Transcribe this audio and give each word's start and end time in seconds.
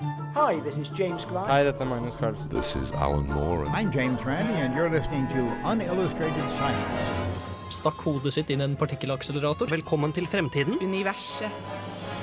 Hi, 0.00 0.60
this 0.60 0.78
is 0.78 0.90
James 0.90 1.24
Grimes. 1.24 1.48
Hei, 1.48 1.64
dette 1.64 1.80
er 1.82 1.86
Magnus 1.86 2.14
Carlsen. 2.14 2.54
This 2.54 2.76
is 2.76 2.92
Alan 2.92 3.26
Moore. 3.26 3.66
I'm 3.74 3.90
James 3.90 4.24
Randi, 4.24 4.52
and 4.52 4.72
you're 4.72 4.88
listening 4.88 5.26
to 5.34 5.40
Unillustrated 5.66 6.50
Science. 6.54 7.72
Stakk 7.74 7.98
hodet 8.06 8.30
sitt 8.36 8.52
inn 8.54 8.60
i 8.62 8.66
en 8.68 8.76
partikkelakselerator. 8.78 9.66
Velkommen 9.72 10.12
til 10.14 10.28
fremtiden. 10.30 10.76
Universet. 10.78 11.50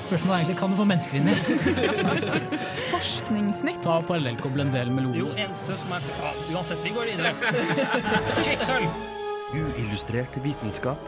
Spørsmålet 0.06 0.32
er 0.32 0.38
egentlig 0.38 0.56
kan 0.56 0.72
du 0.72 0.78
få 0.78 0.86
mennesker 0.88 1.18
inn 1.20 1.28
i? 1.28 1.34
Forskningsnytt. 2.94 3.82
Ta 3.84 3.98
parallellkoble 4.06 4.64
en 4.64 4.72
del 4.72 4.92
med 4.96 5.10
Jo, 5.18 5.28
eneste 5.36 5.76
som 5.76 5.92
er 5.92 6.06
ja, 6.22 6.32
Uansett, 6.54 6.80
vi 6.80 6.94
går 6.96 7.10
videre. 7.10 7.34
Kvikksølv. 8.46 8.88
Uillustrert 9.52 10.40
vitenskap. 10.46 11.04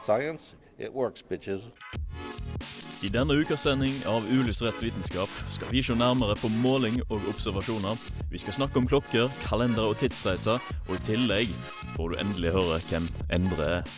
Science, 0.00 0.56
it 0.78 0.94
works, 0.94 1.22
bitches. 1.22 1.72
I 3.02 3.08
denne 3.08 3.34
ukas 3.38 3.62
sending 3.62 3.94
av 4.06 4.26
Uillustrert 4.32 4.82
vitenskap 4.82 5.30
skal 5.46 5.70
vi 5.70 5.82
se 5.82 5.94
nærmere 5.94 6.34
på 6.38 6.50
måling 6.62 6.98
og 7.08 7.22
observasjoner. 7.30 7.98
Vi 8.30 8.42
skal 8.42 8.56
snakke 8.56 8.80
om 8.80 8.88
klokker, 8.90 9.30
kalendere 9.46 9.92
og 9.92 9.98
tidsreiser, 10.00 10.62
og 10.88 10.94
i 10.96 11.02
tillegg 11.06 11.52
får 11.96 12.14
du 12.14 12.22
endelig 12.22 12.54
høre 12.56 12.80
hvem 12.90 13.10
Endre 13.34 13.74
er. 13.78 13.92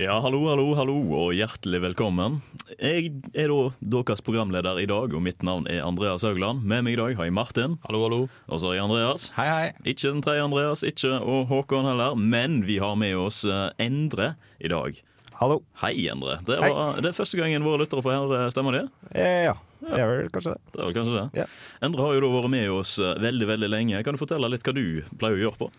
Ja, 0.00 0.14
hallo, 0.24 0.38
hallo, 0.48 0.70
hallo, 0.78 0.94
og 1.12 1.34
hjertelig 1.36 1.82
velkommen. 1.84 2.38
Jeg 2.78 3.10
er 3.36 3.52
da 3.52 3.98
deres 4.00 4.24
programleder 4.24 4.80
i 4.80 4.86
dag, 4.88 5.12
og 5.12 5.20
mitt 5.20 5.44
navn 5.44 5.68
er 5.68 5.84
Andreas 5.84 6.24
Haugland. 6.24 6.64
Med 6.64 6.86
meg 6.86 6.96
i 6.96 7.00
dag 7.02 7.18
har 7.18 7.28
jeg 7.28 7.36
Martin. 7.36 7.76
Hallo, 7.84 8.00
hallo. 8.06 8.22
Og 8.48 8.62
så 8.62 8.70
har 8.70 8.78
jeg 8.78 8.86
Andreas. 8.86 9.28
Hei, 9.36 9.48
hei. 9.50 9.68
Ikke 9.84 10.08
den 10.08 10.24
tredje 10.24 10.46
Andreas, 10.48 10.86
ikke 10.88 11.18
og 11.20 11.52
Håkon 11.52 11.90
heller, 11.90 12.16
men 12.16 12.62
vi 12.64 12.80
har 12.80 12.96
med 12.96 13.12
oss 13.20 13.44
eh, 13.44 13.68
Endre 13.84 14.32
i 14.56 14.72
dag. 14.72 15.04
Hallo. 15.40 15.62
Hei, 15.80 15.94
Endre. 16.12 16.34
Det, 16.44 16.58
var, 16.60 16.98
det 17.00 17.08
er 17.08 17.14
første 17.16 17.38
gangen 17.38 17.64
våre 17.64 17.80
lyttere 17.80 18.02
får 18.04 18.12
høre 18.12 18.48
stemmen 18.52 18.74
din. 18.76 18.88
Eh, 19.16 19.46
ja, 19.46 19.54
det 19.80 19.94
er 19.96 20.10
vel 20.10 20.26
kanskje 20.34 20.52
det. 20.52 20.60
Det 20.74 20.82
er 20.82 20.84
vel 20.90 20.96
kanskje 20.98 21.14
det. 21.14 21.22
Ja. 21.40 21.46
Endre 21.86 22.04
har 22.04 22.12
jo 22.12 22.20
da 22.26 22.28
vært 22.34 22.52
med 22.52 22.72
oss 22.74 22.90
eh, 23.00 23.14
veldig 23.24 23.48
veldig 23.48 23.70
lenge. 23.72 24.02
Kan 24.04 24.18
du 24.18 24.20
fortelle 24.20 24.50
litt 24.52 24.68
hva 24.68 24.74
du 24.76 24.82
pleier 25.16 25.38
å 25.38 25.40
gjøre 25.46 25.60
på? 25.62 25.70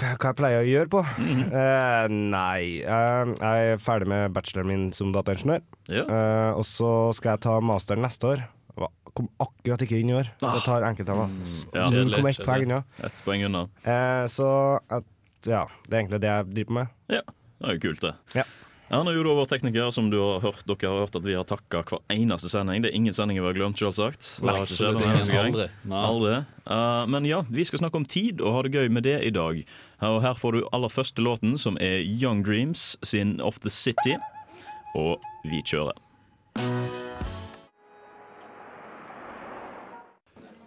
Hva 0.00 0.10
jeg 0.16 0.38
pleier 0.40 0.64
å 0.64 0.66
gjøre 0.66 0.92
på? 0.96 1.04
Mm 1.22 1.30
-hmm. 1.30 1.54
uh, 1.54 2.16
nei, 2.34 2.82
uh, 2.82 3.30
jeg 3.30 3.70
er 3.76 3.78
ferdig 3.78 4.10
med 4.10 4.34
bacheloren 4.34 4.72
min 4.72 4.92
som 4.92 5.14
dataingeniør. 5.14 5.62
Ja. 5.86 6.04
Uh, 6.10 6.58
og 6.58 6.66
så 6.66 6.90
skal 7.14 7.36
jeg 7.36 7.44
ta 7.46 7.60
masteren 7.60 8.02
neste 8.02 8.26
år. 8.26 8.44
Kom 9.14 9.30
akkurat 9.38 9.80
ikke 9.80 10.02
inn 10.02 10.10
i 10.10 10.18
år. 10.18 10.34
Ah. 10.42 10.58
Jeg 10.58 10.66
tar 10.66 10.82
enkeltemner. 10.82 11.30
Ja. 11.72 11.86
0,1 11.88 12.44
poeng 12.44 12.66
unna. 12.66 12.82
Ett 12.98 13.24
poeng 13.24 13.44
unna. 13.46 13.68
Eh, 13.84 14.26
så 14.26 14.80
at, 14.90 15.04
ja, 15.46 15.64
det 15.88 15.94
er 15.94 16.00
egentlig 16.02 16.20
det 16.20 16.28
jeg 16.28 16.52
driver 16.52 16.72
med. 16.72 16.86
Ja, 17.08 17.22
det 17.60 17.70
er 17.70 17.72
jo 17.78 17.80
kult, 17.86 18.02
det. 18.02 18.14
Ja. 18.34 18.44
Han 18.86 19.08
er 19.10 19.16
jo 19.16 19.24
da 19.26 19.32
vår 19.34 19.48
tekniker, 19.50 19.88
som 19.90 20.12
du 20.12 20.16
har 20.20 20.44
hørt, 20.44 20.60
dere 20.68 20.90
har 20.92 21.00
hørt 21.02 21.16
at 21.18 21.24
vi 21.26 21.34
har 21.34 21.46
takka 21.48 21.80
hver 21.88 22.02
eneste 22.14 22.46
sending. 22.52 22.84
Det 22.84 22.92
er 22.92 22.98
ingen 22.98 23.14
sendinger 23.16 23.42
vi 23.42 23.48
har 23.50 23.56
glemt, 23.58 23.80
selvsagt. 23.82 24.28
Ikke 24.46 24.66
skjedd. 24.70 25.00
Aldri. 25.40 25.66
Aldri. 25.90 26.36
Eh, 26.70 27.02
men 27.10 27.26
ja, 27.26 27.40
vi 27.50 27.64
skal 27.66 27.82
snakke 27.82 27.98
om 27.98 28.06
tid 28.06 28.38
og 28.44 28.54
ha 28.54 28.62
det 28.62 28.76
gøy 28.76 28.86
med 28.94 29.02
det 29.08 29.16
i 29.26 29.32
dag. 29.34 29.58
Og 30.06 30.20
her 30.22 30.38
får 30.38 30.54
du 30.54 30.68
aller 30.70 30.92
første 30.92 31.24
låten, 31.24 31.56
som 31.58 31.78
er 31.82 31.98
Young 32.06 32.44
Dreams 32.46 32.92
sin 33.02 33.40
Off 33.42 33.58
The 33.66 33.74
City. 33.74 34.14
Og 34.94 35.18
vi 35.50 35.64
kjører. 35.66 35.98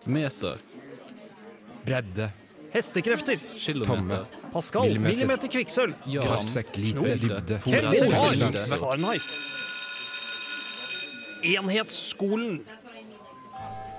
Meter. 0.10 0.60
Bredde, 1.88 2.34
Hestekrefter. 2.74 3.40
Tomme. 3.86 4.26
Pascal. 4.54 4.82
Millimeter. 4.82 5.16
Millimeter 5.16 5.48
kvikksølv. 5.48 5.94
parsek, 6.28 6.78
lite, 6.78 7.00
Knode. 7.00 7.16
dybde, 7.18 7.60
Kelvin. 7.66 8.14
Fahrenheit. 8.80 9.22
Enhetsskolen. 11.44 12.60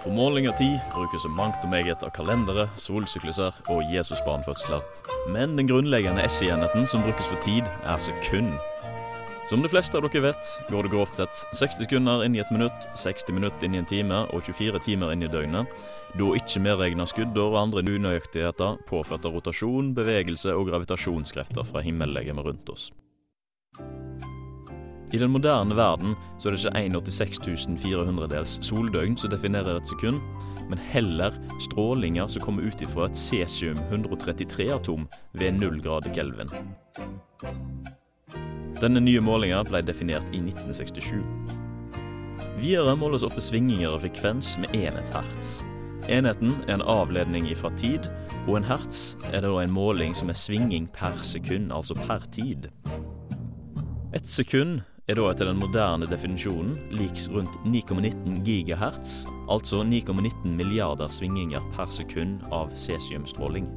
For 0.03 0.11
måling 0.11 0.49
av 0.49 0.57
tid 0.57 0.79
brukes 0.95 1.23
det 1.23 1.31
mangt 1.37 1.65
og 1.65 1.71
meget 1.71 2.03
av 2.03 2.11
kalendere, 2.17 2.71
solsykluser 2.81 3.53
og 3.69 3.83
Jesusbarnfødsler. 3.93 4.81
Men 5.29 5.59
den 5.59 5.69
grunnleggende 5.69 6.25
SI-enheten 6.29 6.87
som 6.89 7.03
brukes 7.05 7.29
for 7.29 7.37
tid, 7.45 7.69
er 7.85 7.99
sekund. 8.01 8.55
Som 9.51 9.63
de 9.63 9.69
fleste 9.69 9.99
av 9.99 10.07
dere 10.07 10.23
vet, 10.31 10.49
går 10.71 10.87
det 10.87 10.93
grovt 10.95 11.21
sett 11.21 11.43
60 11.53 11.85
sekunder 11.85 12.25
inn 12.25 12.37
i 12.39 12.41
et 12.41 12.53
minutt, 12.55 12.89
60 12.97 13.35
minutter 13.37 13.67
inn 13.67 13.75
i 13.75 13.83
en 13.83 13.89
time 13.89 14.23
og 14.31 14.47
24 14.47 14.81
timer 14.87 15.13
inn 15.13 15.27
i 15.27 15.29
døgnet. 15.33 15.69
Da 16.19 16.31
ikke 16.35 16.63
medregna 16.65 17.07
skudder 17.07 17.53
og 17.53 17.59
andre 17.61 17.85
unøyaktigheter 17.87 18.81
påført 18.89 19.27
av 19.29 19.37
rotasjon, 19.37 19.93
bevegelse 19.95 20.53
og 20.57 20.67
gravitasjonskrefter 20.73 21.67
fra 21.67 21.83
himmellegemet 21.87 22.49
rundt 22.49 22.73
oss. 22.73 22.91
I 25.13 25.19
den 25.19 25.31
moderne 25.35 25.75
verden 25.75 26.15
så 26.39 26.51
er 26.51 26.55
det 26.55 26.61
ikke 26.71 27.25
1 27.27 27.79
400-dels 27.83 28.59
soldøgn 28.63 29.17
som 29.19 29.31
definerer 29.33 29.81
et 29.81 29.91
sekund, 29.91 30.21
men 30.71 30.83
heller 30.93 31.35
strålinger 31.63 32.29
som 32.31 32.45
kommer 32.45 32.63
ut 32.63 32.83
ifra 32.83 33.09
et 33.09 33.19
cesium-133-atom 33.19 35.09
ved 35.33 35.59
0 35.59 35.81
grader 35.83 36.15
kelvin. 36.15 36.53
Denne 38.81 39.03
nye 39.03 39.21
målinga 39.21 39.65
ble 39.67 39.83
definert 39.83 40.31
i 40.31 40.39
1967. 40.39 41.19
Videre 42.61 42.95
måles 42.97 43.27
ofte 43.27 43.43
svingninger 43.43 43.91
av 43.91 44.05
frekvens 44.05 44.55
med 44.63 44.73
enhet 44.79 45.11
hertz. 45.15 45.61
Enheten 46.09 46.55
er 46.69 46.79
en 46.79 46.87
avledning 46.87 47.51
ifra 47.51 47.71
tid, 47.77 48.09
og 48.49 48.57
en 48.57 48.65
hertz 48.65 49.17
er 49.33 49.45
da 49.45 49.53
en 49.61 49.73
måling 49.75 50.15
som 50.17 50.31
er 50.33 50.39
svinging 50.39 50.89
per 50.95 51.19
sekund, 51.23 51.73
altså 51.73 51.95
per 52.07 52.25
tid. 52.33 52.71
Et 54.17 54.27
sekund 54.29 54.81
er 55.11 55.19
da 55.19 55.29
etter 55.31 55.51
den 55.51 55.61
moderne 55.61 56.09
definisjonen 56.09 56.77
liks 56.95 57.29
rundt 57.31 57.55
9,19 57.67 58.41
gigahertz, 58.47 59.25
altså 59.51 59.85
9,19 59.85 60.57
milliarder 60.57 61.11
svinginger 61.13 61.65
per 61.77 61.91
sekund 61.95 62.47
av 62.51 62.73
cesiumstråling. 62.75 63.69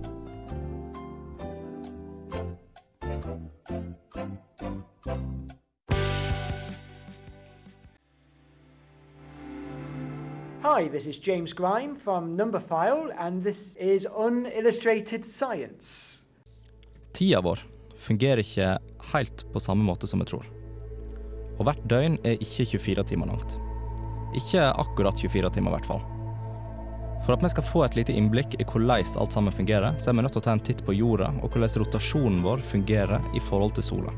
Hi, 10.84 10.90
this 10.90 11.06
is 11.08 11.18
James 11.18 11.54
Grime 11.54 11.96
from 11.96 12.38
Numberphile, 12.38 13.14
and 13.18 13.44
this 13.44 13.78
is 13.78 14.06
Unillustrated 14.18 15.26
Science. 15.26 16.22
Tida 17.14 17.40
vår 17.42 17.60
fungerer 17.98 18.42
ikke 18.44 18.74
helt 19.14 19.46
på 19.54 19.62
samme 19.64 19.86
måte 19.88 20.10
som 20.12 20.20
vi 20.20 20.26
tror. 20.28 20.50
Og 21.56 21.62
hvert 21.64 21.86
døgn 21.88 22.18
er 22.28 22.36
ikke 22.36 22.66
24 22.66 23.06
timer 23.14 23.32
langt. 23.32 23.56
Ikke 24.36 24.66
akkurat 24.84 25.22
24 25.24 25.54
timer, 25.56 25.72
i 25.72 25.76
hvert 25.78 25.88
fall. 25.88 26.04
For 27.24 27.38
at 27.38 27.46
vi 27.46 27.52
skal 27.54 27.68
få 27.70 27.86
et 27.86 27.96
lite 28.02 28.16
innblikk 28.20 28.58
i 28.60 28.66
hvordan 28.68 29.08
alt 29.24 29.38
sammen 29.38 29.56
fungerer, 29.56 29.96
så 29.96 30.12
er 30.12 30.18
vi 30.18 30.26
nødt 30.26 30.36
til 30.36 30.44
å 30.44 30.48
ta 30.50 30.58
en 30.58 30.66
titt 30.68 30.84
på 30.84 30.98
jorda 30.98 31.30
og 31.40 31.48
hvordan 31.54 31.86
rotasjonen 31.86 32.42
vår 32.44 32.66
fungerer 32.74 33.24
i 33.32 33.44
forhold 33.48 33.78
til 33.78 33.88
sola. 33.88 34.12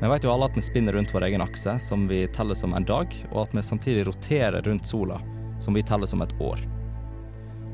Vi 0.00 0.10
vet 0.10 0.26
jo 0.26 0.34
alle 0.34 0.50
at 0.50 0.58
vi 0.58 0.66
spinner 0.66 0.98
rundt 0.98 1.14
vår 1.14 1.28
egen 1.28 1.46
akse, 1.46 1.76
som 1.78 2.08
vi 2.10 2.24
teller 2.34 2.58
som 2.58 2.74
en 2.74 2.90
dag, 2.90 3.14
og 3.30 3.44
at 3.44 3.54
vi 3.54 3.62
samtidig 3.62 4.08
roterer 4.08 4.66
rundt 4.66 4.90
sola, 4.90 5.20
som 5.62 5.74
vi 5.74 5.84
teller 5.86 6.10
som 6.10 6.22
et 6.24 6.34
år. 6.42 6.60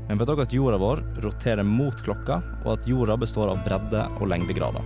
Men 0.09 0.17
vet 0.17 0.29
dere 0.29 0.45
at 0.45 0.53
jorda 0.53 0.77
vår 0.81 1.01
roterer 1.25 1.65
mot 1.65 1.97
klokka, 2.05 2.39
og 2.63 2.71
at 2.77 2.87
jorda 2.89 3.17
består 3.17 3.51
av 3.51 3.59
bredde 3.65 4.05
og 4.17 4.29
lengdegrader. 4.31 4.85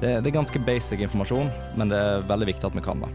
Det, 0.00 0.10
det 0.20 0.30
er 0.30 0.36
ganske 0.36 0.60
basic 0.66 1.00
informasjon, 1.06 1.48
men 1.78 1.90
det 1.90 1.98
er 1.98 2.26
veldig 2.28 2.50
viktig 2.52 2.68
at 2.68 2.76
vi 2.76 2.84
kan 2.84 3.00
det. 3.02 3.10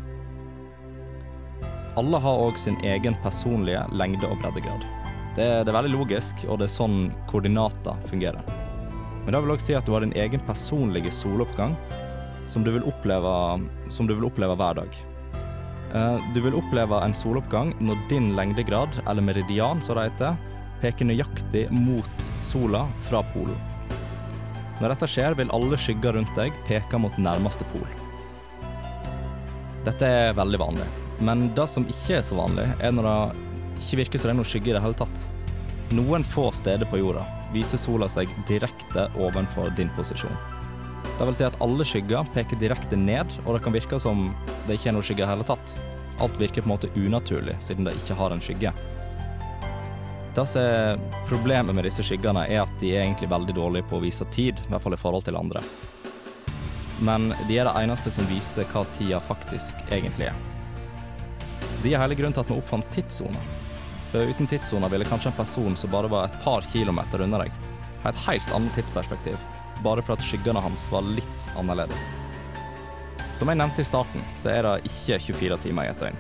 Alle 1.99 2.19
har 2.23 2.41
òg 2.47 2.59
sin 2.59 2.79
egen 2.88 3.16
personlige 3.23 3.83
lengde- 3.91 4.27
og 4.31 4.39
breddegrad. 4.41 4.83
Det, 5.35 5.47
det 5.63 5.72
er 5.72 5.78
veldig 5.78 5.93
logisk, 5.93 6.43
og 6.47 6.59
det 6.59 6.67
er 6.67 6.73
sånn 6.73 6.99
koordinater 7.31 7.99
fungerer. 8.11 8.43
Men 9.22 9.35
det 9.35 9.43
vil 9.43 9.53
òg 9.53 9.63
si 9.63 9.75
at 9.78 9.85
du 9.85 9.93
har 9.93 10.03
din 10.03 10.16
egen 10.17 10.41
personlige 10.47 11.13
soloppgang 11.13 11.75
som 12.49 12.66
du 12.66 12.72
vil 12.73 12.88
oppleve, 12.89 13.31
som 13.93 14.07
du 14.09 14.16
vil 14.17 14.28
oppleve 14.28 14.57
hver 14.59 14.81
dag. 14.81 14.99
Eh, 15.93 16.17
Du 16.34 16.41
vil 16.41 16.55
oppleve 16.55 17.02
en 17.03 17.14
soloppgang 17.16 17.73
når 17.79 17.99
din 18.09 18.32
lengdegrad, 18.35 19.02
eller 19.08 19.22
meridian 19.22 19.82
som 19.84 19.97
det 19.97 20.09
heter, 20.11 20.38
peker 20.82 21.05
nøyaktig 21.05 21.67
mot 21.72 22.29
sola 22.41 22.85
fra 23.09 23.22
polen. 23.34 23.58
Når 24.82 24.96
dette 24.96 25.09
skjer, 25.14 25.35
vil 25.38 25.52
alle 25.53 25.78
skygger 25.78 26.16
rundt 26.17 26.32
deg 26.35 26.55
peke 26.66 26.97
mot 26.97 27.17
nærmeste 27.22 27.67
pol. 27.73 27.85
Dette 29.85 30.08
er 30.08 30.34
veldig 30.38 30.61
vanlig, 30.61 30.88
men 31.22 31.49
det 31.58 31.67
som 31.70 31.85
ikke 31.90 32.17
er 32.20 32.26
så 32.26 32.37
vanlig, 32.37 32.66
er 32.82 32.96
når 32.96 33.09
det 33.09 33.84
ikke 33.84 34.02
virker 34.03 34.22
som 34.22 34.29
det 34.29 34.34
er 34.35 34.40
noe 34.40 34.49
skygge 34.49 34.72
i 34.72 34.76
det 34.78 34.82
hele 34.82 34.97
tatt. 34.97 35.28
Noen 35.91 36.23
få 36.23 36.47
steder 36.55 36.87
på 36.90 37.02
jorda 37.02 37.26
viser 37.52 37.82
sola 37.82 38.08
seg 38.09 38.32
direkte 38.47 39.09
ovenfor 39.20 39.73
din 39.76 39.91
posisjon. 39.97 40.37
Det 41.22 41.26
vil 41.28 41.35
si 41.38 41.46
at 41.46 41.59
alle 41.62 41.85
skygger 41.85 42.26
peker 42.34 42.58
direkte 42.58 42.97
ned, 42.97 43.29
og 43.46 43.53
det 43.53 43.59
kan 43.62 43.76
virke 43.76 44.00
som 44.02 44.32
det 44.66 44.79
ikke 44.79 44.90
er 44.90 44.96
noe 44.96 45.06
skygge 45.06 45.22
i 45.22 45.29
hele 45.29 45.46
tatt. 45.46 45.73
Alt 46.18 46.40
virker 46.41 46.64
på 46.64 46.66
en 46.66 46.72
måte 46.72 46.90
unaturlig, 46.97 47.53
siden 47.62 47.85
det 47.85 47.94
ikke 48.00 48.18
har 48.18 48.34
en 48.34 48.41
skygge. 48.41 48.72
Det 50.34 50.46
som 50.50 50.66
er 50.66 50.97
problemet 51.29 51.78
med 51.78 51.85
disse 51.85 52.02
skyggene, 52.08 52.47
er 52.50 52.64
at 52.64 52.73
de 52.82 52.96
er 52.96 53.03
egentlig 53.03 53.29
veldig 53.29 53.53
dårlige 53.53 53.85
på 53.91 54.00
å 54.00 54.02
vise 54.02 54.26
tid, 54.34 54.66
i 54.66 54.73
hvert 54.73 54.82
fall 54.82 54.97
i 54.97 55.02
forhold 55.03 55.29
til 55.29 55.38
andre. 55.38 55.62
men 57.06 57.35
de 57.47 57.58
er 57.59 57.70
det 57.70 57.78
eneste 57.84 58.12
som 58.14 58.26
viser 58.29 58.66
hva 58.73 58.82
tida 58.97 59.22
faktisk 59.22 59.78
egentlig 59.94 60.32
er. 60.34 60.35
De 61.84 61.94
er 61.94 62.02
hele 62.02 62.18
grunnen 62.18 62.34
til 62.34 62.41
at 62.47 62.50
vi 62.50 62.58
oppfant 62.58 62.94
tidssoner. 62.97 63.47
For 64.09 64.26
uten 64.26 64.50
tidssoner 64.50 64.90
ville 64.90 65.06
kanskje 65.06 65.29
en 65.29 65.38
person 65.38 65.78
som 65.78 65.94
bare 65.94 66.09
var 66.09 66.29
et 66.29 66.44
par 66.44 66.66
kilometer 66.73 67.22
unna 67.22 67.46
deg, 67.46 67.66
ha 68.03 68.09
et 68.09 68.23
helt 68.26 68.53
annet 68.58 68.73
tidsperspektiv, 68.73 69.38
bare 69.83 70.03
for 70.05 70.17
at 70.17 70.25
skyggene 70.25 70.61
hans 70.63 70.87
var 70.91 71.05
litt 71.05 71.47
annerledes. 71.57 72.09
Som 73.37 73.49
jeg 73.49 73.57
nevnte 73.57 73.81
i 73.81 73.87
starten, 73.87 74.22
så 74.37 74.51
er 74.53 74.67
det 74.67 74.91
ikke 74.91 75.17
24 75.31 75.57
timer 75.63 75.87
i 75.87 75.91
et 75.93 76.01
døgn. 76.03 76.19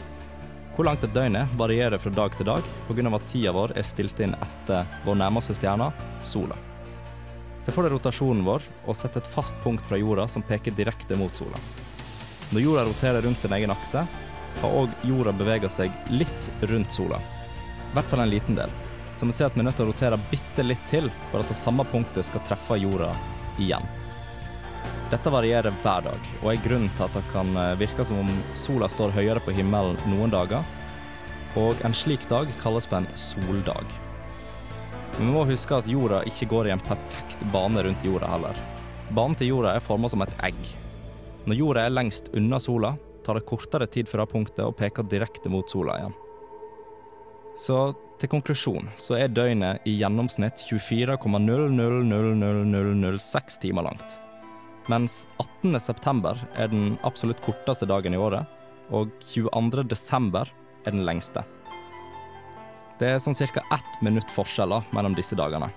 Hvor 0.73 0.87
langt 0.87 1.03
et 1.05 1.13
døgn 1.13 1.35
er, 1.37 1.49
varierer 1.59 2.01
fra 2.01 2.09
dag 2.15 2.33
til 2.37 2.47
dag 2.47 2.65
pga. 2.87 3.15
at 3.15 3.27
tida 3.29 3.51
vår 3.51 3.73
er 3.77 3.83
stilt 3.85 4.19
inn 4.19 4.33
etter 4.33 4.87
vår 5.05 5.19
nærmeste 5.19 5.53
stjerne, 5.53 5.91
sola. 6.23 6.57
Se 7.61 7.71
for 7.71 7.85
deg 7.85 7.93
rotasjonen 7.93 8.45
vår, 8.45 8.63
og 8.87 8.97
sett 8.97 9.17
et 9.17 9.27
fast 9.27 9.55
punkt 9.61 9.85
fra 9.85 9.99
jorda 9.99 10.27
som 10.27 10.41
peker 10.41 10.71
direkte 10.71 11.15
mot 11.15 11.35
sola. 11.35 11.59
Når 12.51 12.61
jorda 12.61 12.85
roterer 12.87 13.21
rundt 13.21 13.39
sin 13.39 13.53
egen 13.53 13.71
akse, 13.71 14.01
har 14.61 14.79
òg 14.79 14.89
jorda 15.05 15.31
bevega 15.31 15.69
seg 15.69 15.91
litt 16.09 16.49
rundt 16.61 16.91
sola. 16.91 17.19
I 17.19 17.93
hvert 17.93 18.09
fall 18.09 18.23
en 18.23 18.33
liten 18.33 18.57
del. 18.57 18.73
Så 19.15 19.29
vi 19.29 19.35
ser 19.37 19.51
at 19.51 19.55
vi 19.55 19.61
er 19.61 19.69
nødt 19.69 19.77
til 19.77 19.85
å 19.85 19.91
rotere 19.91 20.17
bitte 20.31 20.65
litt 20.65 20.89
til 20.89 21.11
for 21.29 21.43
at 21.43 21.53
det 21.53 21.59
samme 21.59 21.85
punktet 21.91 22.25
skal 22.25 22.41
treffe 22.47 22.79
jorda 22.81 23.11
igjen. 23.59 23.87
Dette 25.11 25.31
varierer 25.33 25.75
hver 25.83 26.05
dag, 26.05 26.29
og 26.39 26.51
er 26.53 26.61
grunnen 26.63 26.91
til 26.95 27.03
at 27.07 27.17
det 27.17 27.23
kan 27.33 27.49
eh, 27.59 27.73
virke 27.81 28.05
som 28.07 28.21
om 28.23 28.29
sola 28.55 28.87
står 28.91 29.11
høyere 29.17 29.43
på 29.43 29.55
himmelen 29.57 29.99
noen 30.07 30.31
dager, 30.31 30.63
og 31.59 31.83
en 31.83 31.95
slik 31.95 32.23
dag 32.31 32.47
kalles 32.61 32.87
for 32.87 33.01
en 33.01 33.09
soldag. 33.19 33.91
Vi 35.17 35.27
må 35.27 35.43
huske 35.49 35.75
at 35.75 35.89
jorda 35.91 36.21
ikke 36.29 36.47
går 36.53 36.69
i 36.69 36.75
en 36.77 36.83
perfekt 36.85 37.43
bane 37.51 37.83
rundt 37.83 38.05
jorda 38.07 38.29
heller. 38.31 38.61
Banen 39.11 39.35
til 39.35 39.51
jorda 39.51 39.75
er 39.75 39.83
formet 39.83 40.13
som 40.13 40.23
et 40.23 40.35
egg. 40.47 40.59
Når 41.43 41.59
jorda 41.59 41.83
er 41.83 41.91
lengst 41.91 42.31
unna 42.37 42.61
sola, 42.63 42.95
tar 43.25 43.35
det 43.35 43.47
kortere 43.49 43.89
tid 43.91 44.07
fra 44.07 44.25
punktet 44.29 44.63
og 44.63 44.77
peker 44.79 45.03
direkte 45.11 45.51
mot 45.51 45.67
sola 45.69 45.99
igjen. 45.99 46.15
Så 47.57 47.95
til 48.21 48.29
konklusjon 48.31 48.85
så 49.01 49.15
er 49.17 49.33
døgnet 49.33 49.81
i 49.89 49.91
gjennomsnitt 49.99 50.57
24,000006 50.69 53.59
timer 53.63 53.83
langt. 53.89 54.09
Mens 54.89 55.27
18. 55.39 55.79
september 55.79 56.37
er 56.57 56.67
den 56.71 56.97
absolutt 57.07 57.41
korteste 57.45 57.85
dagen 57.89 58.13
i 58.13 58.21
året, 58.21 58.45
og 58.91 59.09
22. 59.31 59.83
desember 59.89 60.45
er 60.85 60.91
den 60.91 61.05
lengste. 61.07 61.41
Det 62.99 63.07
er 63.09 63.19
sånn 63.21 63.33
ca. 63.33 63.61
ett 63.73 64.01
minutt 64.05 64.29
forskjeller 64.29 64.81
mellom 64.93 65.15
disse 65.17 65.35
dagene. 65.37 65.69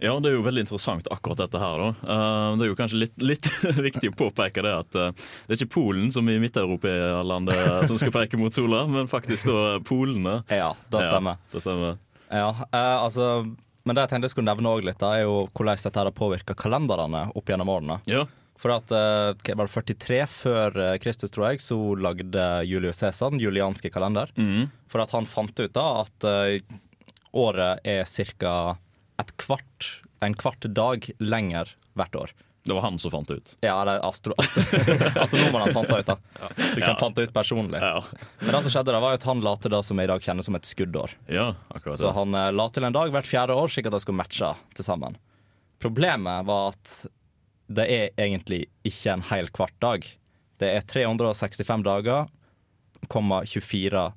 Ja, 0.00 0.14
det 0.20 0.30
er 0.30 0.38
jo 0.38 0.44
veldig 0.44 0.64
interessant 0.64 1.08
akkurat 1.12 1.42
dette 1.42 1.60
her, 1.60 1.82
da. 1.82 1.88
Eh, 2.14 2.50
det 2.56 2.64
er 2.64 2.70
jo 2.70 2.76
kanskje 2.78 3.00
litt, 3.02 3.16
litt 3.20 3.48
viktig 3.88 4.12
å 4.12 4.16
påpeke 4.16 4.64
det 4.64 4.72
at 4.72 4.96
eh, 4.96 5.10
det 5.44 5.54
er 5.54 5.60
ikke 5.60 5.74
Polen 5.76 6.08
som 6.14 6.28
i 6.32 6.38
Midt-Europa-landet 6.40 7.88
som 7.90 8.00
skal 8.00 8.14
peke 8.14 8.40
mot 8.40 8.54
sola, 8.54 8.86
men 8.88 9.10
faktisk 9.12 9.50
da 9.50 9.76
polene. 9.84 10.40
Ja, 10.48 10.72
det 10.88 11.04
stemmer. 11.04 11.36
Ja, 11.36 11.52
det 11.52 11.64
stemmer. 11.66 12.00
Ja, 12.30 12.50
eh, 12.70 12.96
altså 12.96 13.30
Men 13.84 13.96
det 13.96 14.04
jeg 14.04 14.12
tenkte 14.12 14.28
jeg 14.28 14.36
skulle 14.36 14.50
nevne 14.50 14.72
også 14.72 14.88
litt, 14.88 15.04
er 15.04 15.22
jo 15.24 15.38
hvordan 15.52 15.84
dette 15.84 16.04
har 16.04 16.12
påvirka 16.16 16.56
kalenderne 16.56 17.26
opp 17.36 17.52
gjennom 17.52 17.72
årene. 17.72 18.00
Ja. 18.08 18.24
For 18.60 18.74
at 18.74 18.92
var 18.92 19.38
det 19.64 19.96
43 19.96 20.18
før 20.28 20.74
Kristus, 21.00 21.32
tror 21.32 21.46
jeg, 21.48 21.62
så 21.64 21.78
lagde 21.96 22.44
Julius 22.68 23.00
Cæsar 23.00 23.32
den 23.32 23.40
julianske 23.40 23.88
kalender. 23.88 24.28
Mm. 24.36 24.68
For 24.92 25.00
at 25.00 25.14
han 25.16 25.24
fant 25.24 25.56
ut 25.56 25.72
da 25.72 25.86
at 26.02 26.26
året 27.32 27.80
er 27.88 28.04
ca. 28.04 28.76
et 29.20 29.34
kvart, 29.40 29.90
en 30.24 30.34
kvart 30.38 30.66
dag 30.76 31.10
lenger 31.20 31.74
hvert 31.98 32.16
år. 32.16 32.32
Det 32.68 32.74
var 32.76 32.82
han 32.84 32.98
som 33.00 33.08
fant 33.14 33.28
det 33.30 33.38
ut. 33.38 33.52
Ja, 33.64 33.78
det 33.88 33.94
er 33.96 34.02
astro, 34.04 34.34
astro, 34.42 34.60
astronomene 35.22 35.70
fant 35.72 35.88
det 35.88 36.00
ut. 36.02 36.10
da. 36.10 36.16
Du 36.74 36.80
kan 36.82 36.90
Ja. 36.92 36.96
fant 37.00 37.16
det 37.16 37.28
ut 37.30 37.32
personlig. 37.32 37.80
Ja, 37.80 38.02
Men 38.42 38.52
det 38.52 38.60
som 38.66 38.74
skjedde 38.74 38.92
da, 38.92 39.00
var 39.00 39.16
at 39.16 39.24
han 39.24 39.40
la 39.40 39.54
til 39.56 39.72
det 39.72 39.80
som 39.88 39.96
jeg 40.02 40.08
i 40.08 40.12
dag 40.12 40.20
kjenner 40.26 40.44
som 40.44 40.58
et 40.58 40.68
skuddår. 40.68 41.14
ja 41.32 41.54
akkurat 41.72 41.96
Så 42.02 42.10
det. 42.10 42.14
han 42.18 42.34
eh, 42.36 42.50
la 42.52 42.68
til 42.68 42.84
en 42.84 42.92
dag 42.98 43.10
hvert 43.14 43.24
fjerde 43.30 43.56
år, 43.56 43.72
slik 43.72 43.88
at 43.88 43.96
de 43.96 44.00
skulle 44.04 44.20
matche 44.20 44.52
til 44.76 44.84
sammen. 44.84 45.16
Problemet 45.80 46.44
var 46.46 46.74
at 46.74 47.06
det 47.70 47.86
er 47.88 48.08
egentlig 48.18 48.66
ikke 48.84 49.12
en 49.14 49.22
hel 49.30 49.48
kvart 49.48 49.76
dag. 49.80 50.04
Det 50.60 50.68
er 50.68 50.82
365 50.84 51.82
dager, 51.86 52.28
komma 53.08 53.40
24, 53.48 54.12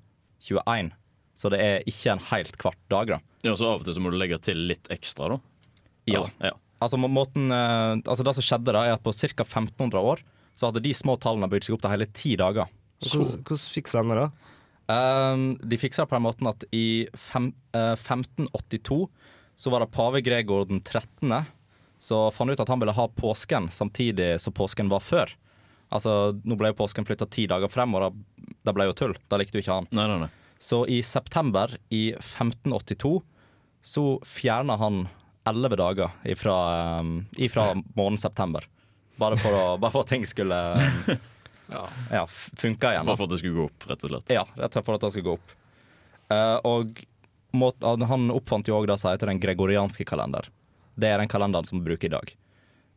21. 0.50 0.92
Så 1.40 1.50
det 1.54 1.60
er 1.64 1.86
ikke 1.88 2.12
en 2.12 2.26
helt 2.34 2.58
kvart 2.60 2.82
dag, 2.92 3.08
da. 3.16 3.20
Ja, 3.44 3.56
Så 3.60 3.68
av 3.68 3.82
og 3.82 3.86
til 3.88 3.96
så 3.98 4.02
må 4.04 4.12
du 4.14 4.18
legge 4.18 4.40
til 4.42 4.58
litt 4.70 4.88
ekstra, 4.94 5.34
da? 5.34 5.40
Ja. 6.08 6.26
Ja. 6.42 6.54
Altså, 6.84 6.98
må- 7.00 7.12
måten, 7.12 7.52
eh, 7.52 7.96
altså 8.08 8.24
det 8.24 8.36
som 8.36 8.44
skjedde 8.44 8.74
da, 8.76 8.84
er 8.86 8.94
at 8.98 9.04
på 9.04 9.12
ca. 9.14 9.44
1500 9.44 10.00
år 10.00 10.20
så 10.56 10.68
hadde 10.70 10.82
de 10.84 10.92
små 10.94 11.18
tallene 11.20 11.50
bygd 11.50 11.64
seg 11.68 11.76
opp 11.76 11.82
til 11.82 11.92
hele 11.94 12.06
ti 12.12 12.36
dager. 12.36 12.68
Hvordan, 13.04 13.44
hvordan 13.44 13.64
fiksa 13.76 14.04
de 14.04 14.10
det, 14.10 14.18
da? 14.24 14.32
Um, 15.34 15.56
de 15.64 15.78
fiksa 15.80 16.04
det 16.04 16.10
på 16.12 16.18
den 16.18 16.26
måten 16.28 16.48
at 16.50 16.64
i 16.76 17.08
fem, 17.16 17.54
uh, 17.74 17.96
1582 17.96 19.08
så 19.56 19.72
var 19.72 19.80
det 19.84 19.92
pave 19.96 20.22
Gregor 20.22 20.68
den 20.68 20.82
13. 20.82 21.46
Så 22.00 22.20
fant 22.36 22.52
ut 22.52 22.60
at 22.60 22.68
han 22.68 22.80
ville 22.80 22.92
ha 22.96 23.08
påsken 23.08 23.70
samtidig 23.72 24.40
som 24.44 24.52
påsken 24.54 24.90
var 24.92 25.00
før. 25.00 25.32
Altså, 25.94 26.34
Nå 26.44 26.58
ble 26.58 26.72
jo 26.74 26.80
påsken 26.84 27.06
flytta 27.08 27.30
ti 27.32 27.46
dager 27.48 27.70
frem, 27.72 27.94
og 27.96 28.02
det, 28.12 28.56
det 28.66 28.74
ble 28.76 28.90
jo 28.90 28.94
tull. 28.98 29.16
Da 29.30 29.38
likte 29.40 29.56
jo 29.60 29.64
ikke 29.64 29.78
han. 29.80 29.88
Nei, 29.92 30.08
nei, 30.08 30.20
nei. 30.26 30.30
Så 30.60 30.84
i 30.90 31.02
september 31.02 31.78
i 31.92 32.12
1582 32.18 33.22
så 33.84 34.06
fjerna 34.26 34.78
han 34.80 35.04
elleve 35.50 35.76
dager 35.76 36.10
ifra, 36.24 36.56
um, 37.00 37.26
ifra 37.36 37.74
måneden 37.96 38.18
september. 38.18 38.68
Bare 39.20 39.38
for, 39.38 39.54
å, 39.54 39.78
bare 39.82 39.92
for 39.92 40.06
at 40.06 40.14
ting 40.14 40.24
skulle 40.28 40.56
um, 40.56 41.18
ja, 42.12 42.24
funke 42.60 42.94
igjen. 42.94 43.10
Bare 43.10 43.20
for 43.20 43.28
at 43.28 43.34
det 43.36 43.42
skulle 43.42 43.60
gå 43.60 43.66
opp, 43.68 43.90
rett 43.90 44.06
og 44.08 44.14
slett. 44.14 44.32
Ja, 44.34 44.46
rett 44.56 44.72
og 44.72 44.78
slett 44.78 44.88
for 44.88 44.98
at 44.98 45.04
det 45.04 45.12
skulle 45.16 45.28
gå 45.28 45.36
opp. 45.40 45.58
Uh, 46.32 46.60
og 46.70 47.04
måt, 47.54 47.84
han 47.84 48.32
oppfant 48.34 48.72
jo 48.72 48.78
òg 48.80 48.88
det 48.90 48.98
som 49.02 49.12
heter 49.12 49.30
den 49.30 49.42
gregorianske 49.44 50.08
kalender. 50.08 50.48
Det 50.96 51.10
er 51.10 51.20
den 51.20 51.32
kalenderen 51.32 51.68
som 51.68 51.82
vi 51.82 51.92
bruker 51.92 52.10
i 52.10 52.16
dag. 52.16 52.34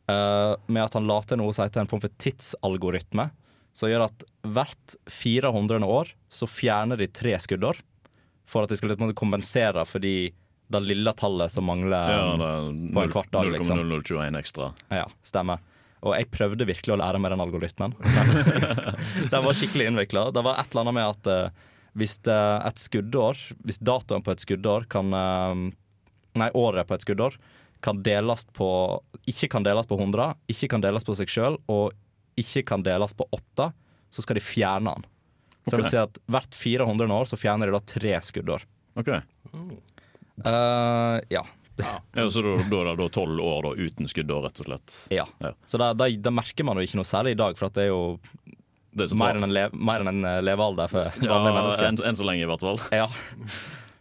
Uh, 0.07 0.55
med 0.71 0.85
at 0.85 0.95
han 0.95 1.09
la 1.11 1.19
til 1.27 1.41
noe 1.41 1.55
som 1.57 1.67
heter 1.67 1.83
en 1.83 1.91
form 1.91 2.05
for 2.05 2.15
tidsalgoritme, 2.23 3.29
som 3.77 3.91
gjør 3.91 4.07
at 4.07 4.25
hvert 4.47 4.97
400. 5.11 5.83
år 5.85 6.15
så 6.33 6.49
fjerner 6.49 6.97
de 7.01 7.11
tre 7.11 7.35
skuddår. 7.43 7.83
For 8.47 8.63
at 8.65 8.71
de 8.71 8.79
skal 8.79 8.93
liksom 8.93 9.11
kompensere 9.19 9.83
for 9.91 10.01
de, 10.01 10.31
det 10.73 10.83
lille 10.83 11.13
tallet 11.19 11.53
som 11.53 11.67
mangler 11.69 12.11
Ja, 12.11 12.59
um, 12.67 12.91
på 12.95 13.05
en 13.05 13.13
kvart 13.13 13.31
dag, 13.35 13.51
liksom. 13.55 13.79
0,0021 13.87 14.39
ekstra. 14.41 14.73
Ja, 14.91 15.07
stemmer. 15.27 15.63
Og 16.07 16.13
jeg 16.15 16.29
prøvde 16.31 16.67
virkelig 16.69 16.95
å 16.95 16.99
lære 17.01 17.21
meg 17.23 17.33
den 17.35 17.43
algoritmen. 17.45 17.95
Men 18.03 18.35
den 19.33 19.47
var 19.47 19.57
skikkelig 19.57 19.91
innvikla. 19.93 20.29
Det 20.35 20.45
var 20.47 20.61
et 20.61 20.71
eller 20.71 20.87
annet 20.87 20.99
med 20.99 21.15
at 21.15 21.33
uh, 21.33 21.67
hvis 21.97 22.19
et 22.29 22.81
skuddår 22.81 23.39
Hvis 23.65 23.81
datoen 23.81 24.25
på 24.25 24.35
et 24.35 24.43
skuddår 24.45 24.85
kan 24.93 25.13
eh, 25.17 25.61
Nei, 26.37 26.51
året 26.53 26.89
på 26.89 26.97
et 26.97 27.07
skuddår 27.07 27.39
kan 27.85 28.01
deles 28.05 28.47
på 28.57 28.69
Ikke 29.29 29.49
kan 29.53 29.65
deles 29.65 29.89
på 29.89 29.99
100, 29.99 30.35
ikke 30.53 30.69
kan 30.75 30.83
deles 30.85 31.05
på 31.07 31.15
seg 31.19 31.31
sjøl, 31.31 31.59
og 31.71 31.93
ikke 32.41 32.65
kan 32.69 32.83
deles 32.85 33.13
på 33.17 33.27
8, 33.33 33.69
så 34.13 34.25
skal 34.25 34.39
de 34.39 34.43
fjerne 34.43 34.95
den. 34.97 35.05
Så 35.67 35.75
det 35.75 35.79
vil 35.83 35.91
si 35.93 36.01
at 36.01 36.19
hvert 36.31 36.57
400 36.57 37.15
år 37.15 37.29
så 37.31 37.39
fjerner 37.39 37.69
de 37.69 37.77
da 37.77 37.81
tre 37.87 38.17
skuddår. 38.27 38.65
OK. 38.99 39.13
Eh, 40.45 41.21
ja. 41.33 41.45
Ja, 41.77 42.25
så 42.33 42.41
da, 42.41 42.55
er 42.57 42.97
det 42.97 43.09
tolv 43.13 43.41
år 43.41 43.67
da, 43.67 43.73
uten 43.77 44.09
skuddår, 44.09 44.47
rett 44.49 44.61
og 44.63 44.69
slett. 44.71 44.95
ja. 45.13 45.27
Ja. 45.45 45.53
Så 45.69 45.81
da, 45.81 45.91
da, 45.93 46.09
da 46.09 46.33
merker 46.33 46.65
man 46.65 46.81
jo 46.81 46.87
ikke 46.87 47.01
noe 47.01 47.09
særlig 47.09 47.35
i 47.37 47.41
dag, 47.41 47.59
for 47.59 47.73
det 47.77 47.85
er 47.85 47.91
jo 47.91 48.19
Det 48.97 49.11
er 49.11 49.19
Mer 49.21 49.37
enn 49.37 49.45
en, 49.45 49.53
le 49.53 49.67
mer 49.77 50.01
enn 50.01 50.09
en 50.15 50.23
eh, 50.25 50.39
levealder 50.45 50.89
for 50.89 51.11
ja, 51.21 51.29
vanlige 51.29 51.59
mennesker. 51.59 51.89
enn, 51.91 51.99
enn 52.09 52.17
så 52.17 52.25
lenge, 52.25 52.47
i 52.47 52.49
hvert 52.49 52.65
fall. 52.65 52.81
Ja. 52.97 53.11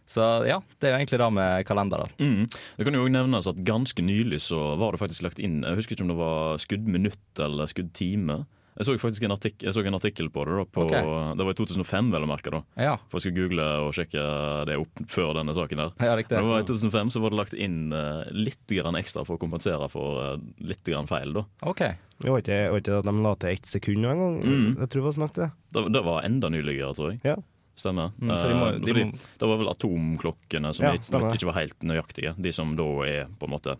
Så 0.06 0.22
ja, 0.46 0.60
det 0.78 0.86
er 0.88 0.94
jo 0.94 0.98
egentlig 1.00 1.18
det 1.20 1.28
med 1.34 1.66
kalenderen. 1.66 2.12
Mm. 2.22 2.44
Det 2.78 2.86
kan 2.86 2.94
jo 2.94 3.02
også 3.02 3.12
nevnes 3.16 3.48
at 3.50 3.62
ganske 3.66 4.04
nylig 4.06 4.38
så 4.44 4.60
var 4.80 4.94
det 4.94 5.00
faktisk 5.02 5.24
lagt 5.26 5.40
inn 5.42 5.64
Jeg 5.66 5.80
husker 5.80 5.96
ikke 5.96 6.06
om 6.06 6.12
det 6.12 6.20
var 6.20 6.60
skuddminutt 6.62 7.42
eller 7.42 7.72
skuddtime. 7.72 8.44
Jeg 8.76 8.86
så 8.86 8.94
faktisk 9.00 9.24
en 9.24 9.32
artikkel, 9.32 9.66
jeg 9.66 9.74
så 9.74 9.84
en 9.86 9.96
artikkel 9.96 10.28
på 10.32 10.44
det. 10.44 10.56
da 10.58 10.64
på, 10.68 10.84
okay. 10.84 11.06
Det 11.38 11.46
var 11.48 11.54
i 11.54 11.58
2005, 11.60 12.10
vel 12.12 12.26
å 12.26 12.28
merke. 12.28 12.52
da 12.52 12.60
Ja, 12.76 12.96
For 13.08 13.18
jeg 13.18 13.26
skulle 13.32 13.46
google 13.48 13.68
og 13.86 13.94
sjekke 13.96 14.24
det 14.68 14.76
opp 14.82 15.02
før 15.08 15.32
denne 15.38 15.54
saken. 15.56 15.78
her 15.78 15.92
ja 16.04 16.16
det 16.16 16.42
var 16.44 16.60
I 16.60 16.68
2005 16.68 17.10
så 17.14 17.22
var 17.24 17.32
det 17.32 17.40
lagt 17.40 17.54
inn 17.54 17.92
eh, 17.92 18.28
litt 18.36 18.66
grann 18.68 18.98
ekstra 19.00 19.24
for 19.24 19.36
å 19.38 19.40
kompensere 19.40 19.88
for 19.92 20.20
eh, 20.24 20.36
litt 20.60 20.84
grann 20.84 21.08
feil. 21.08 21.32
da 21.32 21.46
OK. 21.62 21.82
Det 22.16 22.30
var 22.32 22.40
ikke, 22.40 22.60
var 22.72 22.80
ikke 22.80 22.98
at 23.00 23.08
de 23.08 23.16
la 23.24 23.34
til 23.36 23.50
ett 23.56 23.66
sekund 23.68 24.06
en 24.06 24.22
gang? 24.22 24.36
Mm. 24.44 24.68
Jeg 24.80 24.88
tror 24.88 25.00
det 25.02 25.06
var 25.08 25.16
snakk 25.18 25.34
det. 25.36 25.50
Det, 25.72 25.84
det 25.92 26.02
var 26.06 26.24
enda 26.24 26.48
nyligere, 26.52 26.94
tror 26.96 27.12
jeg. 27.12 27.20
Ja. 27.24 27.36
Stemmer. 27.76 28.12
Mm, 28.16 28.30
for 28.32 28.48
de 28.48 28.54
må, 28.56 28.66
Eh, 28.66 28.78
de 28.80 28.92
fordi 28.92 29.04
må, 29.04 29.18
Det 29.40 29.48
var 29.50 29.58
vel 29.60 29.68
atomklokkene 29.68 30.70
som 30.74 30.86
Ja, 30.86 30.92
ikke, 30.96 31.20
ikke 31.36 31.48
var 31.50 31.58
helt 31.60 31.80
nøyaktige. 31.84 32.34
De 32.40 32.52
som 32.52 32.76
da 32.76 32.86
er 33.04 33.26
på 33.38 33.48
en 33.48 33.52
måte 33.52 33.76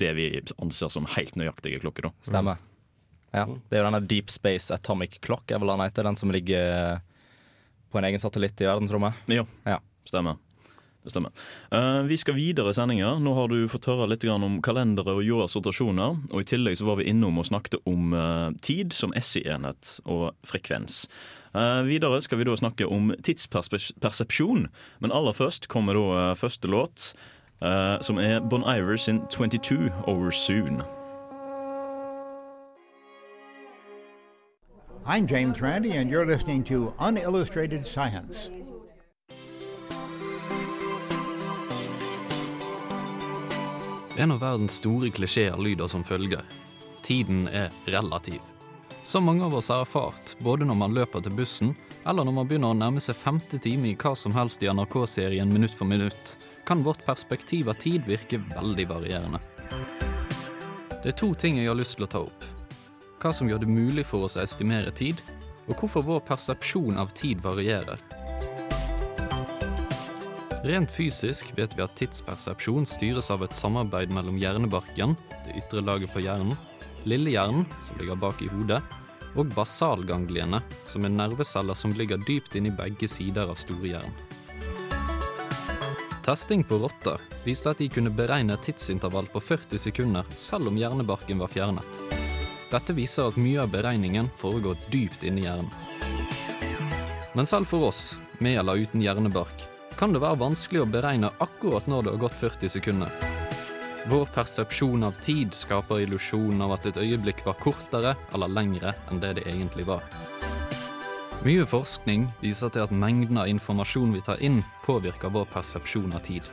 det 0.00 0.10
vi 0.16 0.26
anser 0.60 0.92
som 0.92 1.08
helt 1.16 1.36
nøyaktige 1.40 1.80
klokker. 1.80 2.08
da 2.08 2.12
stemme. 2.20 2.58
Ja, 3.32 3.44
det 3.46 3.76
er 3.78 3.82
jo 3.84 3.86
denne 3.90 4.02
Deep 4.10 4.30
Space 4.30 4.74
Atomic 4.74 5.20
Clock, 5.22 5.50
er 5.50 5.60
vel 5.62 5.70
den 5.70 5.84
heter. 5.84 6.06
Den 6.06 6.16
som 6.18 6.32
ligger 6.34 7.00
på 7.90 7.98
en 7.98 8.06
egen 8.08 8.22
satellitt 8.22 8.60
i 8.62 8.66
verdensrommet. 8.66 9.14
Ja, 9.30 9.44
Ja. 9.66 9.78
stemmer. 10.06 10.38
Det 11.02 11.14
stemmer. 11.14 11.30
Uh, 11.72 12.02
vi 12.04 12.16
skal 12.20 12.34
videre 12.36 12.70
i 12.70 12.76
sendinga. 12.76 13.14
Nå 13.24 13.32
har 13.34 13.48
du 13.48 13.62
fått 13.72 13.86
høre 13.88 14.06
litt 14.10 14.20
grann 14.20 14.42
om 14.44 14.58
kalendere 14.60 15.14
og 15.16 15.24
jordas 15.24 15.56
rotasjoner. 15.56 16.18
Og 16.28 16.42
i 16.42 16.44
tillegg 16.44 16.76
så 16.76 16.84
var 16.84 16.98
vi 17.00 17.06
innom 17.08 17.38
og 17.40 17.46
snakket 17.48 17.78
om 17.88 18.12
uh, 18.12 18.50
tid 18.60 18.92
som 18.92 19.14
SI-enhet 19.16 19.94
og 20.04 20.34
frekvens. 20.44 21.06
Uh, 21.54 21.80
videre 21.88 22.20
skal 22.20 22.38
vi 22.38 22.44
da 22.44 22.52
snakke 22.58 22.84
om 22.86 23.14
tidspersepsjon, 23.26 24.68
men 25.00 25.12
aller 25.16 25.32
først 25.32 25.70
kommer 25.72 25.96
da 25.96 26.30
eh, 26.30 26.36
første 26.38 26.68
låt, 26.70 27.14
eh, 27.64 27.96
som 28.06 28.20
er 28.22 28.38
Bon 28.40 28.62
Iver 28.62 29.00
sin 29.00 29.24
22 29.32 29.88
Over 30.06 30.30
Soon. 30.30 30.82
I'm 35.10 35.26
James 35.26 35.60
Randi, 35.60 35.96
and 35.96 36.08
you're 36.08 36.24
listening 36.24 36.62
to 36.64 36.92
Unillustrated 37.00 37.86
Science. 37.86 38.48
En 44.16 44.30
av 44.30 44.40
verdens 44.40 44.72
store 44.72 45.10
klisjeer 45.10 45.56
lyder 45.56 45.86
som 45.86 46.04
følger. 46.04 46.44
Tiden 47.02 47.48
er 47.48 47.72
relativ. 47.86 48.38
Som 49.02 49.24
mange 49.24 49.44
av 49.44 49.54
oss 49.54 49.68
har 49.68 49.82
erfart, 49.82 50.36
både 50.38 50.64
når 50.64 50.78
man 50.78 50.94
løper 50.94 51.26
til 51.26 51.34
bussen, 51.34 51.74
eller 52.06 52.22
når 52.22 52.38
man 52.38 52.46
begynner 52.46 52.70
å 52.70 52.78
nærme 52.78 53.02
seg 53.02 53.18
femte 53.18 53.58
time 53.58 53.90
i 53.90 53.96
hva 53.98 54.14
som 54.14 54.38
helst 54.38 54.62
i 54.62 54.70
NRK-serien 54.70 55.50
Minutt 55.50 55.74
for 55.74 55.90
minutt, 55.90 56.36
kan 56.64 56.86
vårt 56.86 57.02
perspektiv 57.02 57.74
av 57.74 57.82
tid 57.82 58.06
virke 58.06 58.38
veldig 58.54 58.88
varierende. 58.94 59.42
Det 61.02 61.16
er 61.16 61.18
to 61.18 61.34
ting 61.34 61.58
jeg 61.58 61.66
har 61.66 61.82
lyst 61.82 61.98
til 61.98 62.06
å 62.06 62.12
ta 62.14 62.26
opp. 62.30 62.50
Hva 63.20 63.32
som 63.36 63.50
gjør 63.50 63.60
det 63.60 63.68
mulig 63.68 64.06
for 64.08 64.24
oss 64.24 64.38
å 64.38 64.44
estimere 64.44 64.92
tid, 64.96 65.20
og 65.68 65.76
hvorfor 65.76 66.06
vår 66.06 66.22
persepsjon 66.24 66.96
av 66.98 67.12
tid 67.12 67.42
varierer. 67.44 68.00
Rent 70.64 70.92
fysisk 70.92 71.52
vet 71.56 71.76
vi 71.76 71.84
at 71.84 71.94
tidspersepsjon 71.96 72.88
styres 72.88 73.30
av 73.32 73.44
et 73.44 73.56
samarbeid 73.56 74.12
mellom 74.12 74.40
hjernebarken, 74.40 75.14
det 75.46 75.56
ytre 75.60 75.84
laget 75.84 76.12
på 76.12 76.24
hjernen, 76.24 76.56
lillehjernen, 77.08 77.64
som 77.84 78.00
ligger 78.00 78.18
bak 78.20 78.40
i 78.44 78.48
hodet, 78.52 78.80
og 79.36 79.52
basalgangliene, 79.54 80.60
som 80.88 81.04
er 81.04 81.14
nerveceller 81.14 81.76
som 81.76 81.94
ligger 81.96 82.20
dypt 82.26 82.56
inni 82.56 82.72
begge 82.72 83.08
sider 83.08 83.52
av 83.52 83.60
storhjernen. 83.60 84.16
Testing 86.24 86.64
på 86.64 86.76
rotter 86.82 87.20
viste 87.46 87.72
at 87.72 87.80
de 87.80 87.88
kunne 87.92 88.12
beregne 88.12 88.56
tidsintervall 88.60 89.28
på 89.32 89.40
40 89.40 89.80
sekunder 89.88 90.36
selv 90.36 90.68
om 90.68 90.76
hjernebarken 90.78 91.40
var 91.40 91.52
fjernet. 91.52 92.19
Dette 92.70 92.94
viser 92.94 93.26
at 93.26 93.38
mye 93.40 93.64
av 93.64 93.72
beregningen 93.72 94.28
foregår 94.38 94.78
dypt 94.92 95.24
inni 95.26 95.42
hjernen. 95.42 95.70
Men 97.34 97.46
selv 97.46 97.66
for 97.70 97.88
oss, 97.88 98.14
med 98.38 98.58
eller 98.60 98.78
uten 98.78 99.02
hjernebark, 99.02 99.66
kan 99.98 100.14
det 100.14 100.22
være 100.22 100.38
vanskelig 100.40 100.84
å 100.84 100.90
beregne 100.90 101.32
akkurat 101.42 101.86
når 101.90 102.06
det 102.06 102.12
har 102.14 102.22
gått 102.24 102.38
40 102.40 102.72
sekunder. 102.72 103.10
Vår 104.10 104.30
persepsjon 104.34 105.02
av 105.04 105.18
tid 105.22 105.54
skaper 105.54 106.00
illusjonen 106.06 106.62
av 106.64 106.76
at 106.78 106.86
et 106.88 107.00
øyeblikk 107.02 107.42
var 107.44 107.58
kortere 107.60 108.14
eller 108.34 108.50
lengre 108.50 108.94
enn 109.10 109.20
det 109.22 109.34
det 109.40 109.44
egentlig 109.50 109.84
var. 109.90 110.06
Mye 111.44 111.66
forskning 111.68 112.28
viser 112.40 112.72
til 112.72 112.86
at 112.86 112.94
mengden 112.94 113.38
av 113.40 113.50
informasjon 113.50 114.14
vi 114.14 114.22
tar 114.24 114.40
inn, 114.44 114.62
påvirker 114.86 115.32
vår 115.34 115.50
persepsjon 115.52 116.14
av 116.16 116.22
tid. 116.26 116.46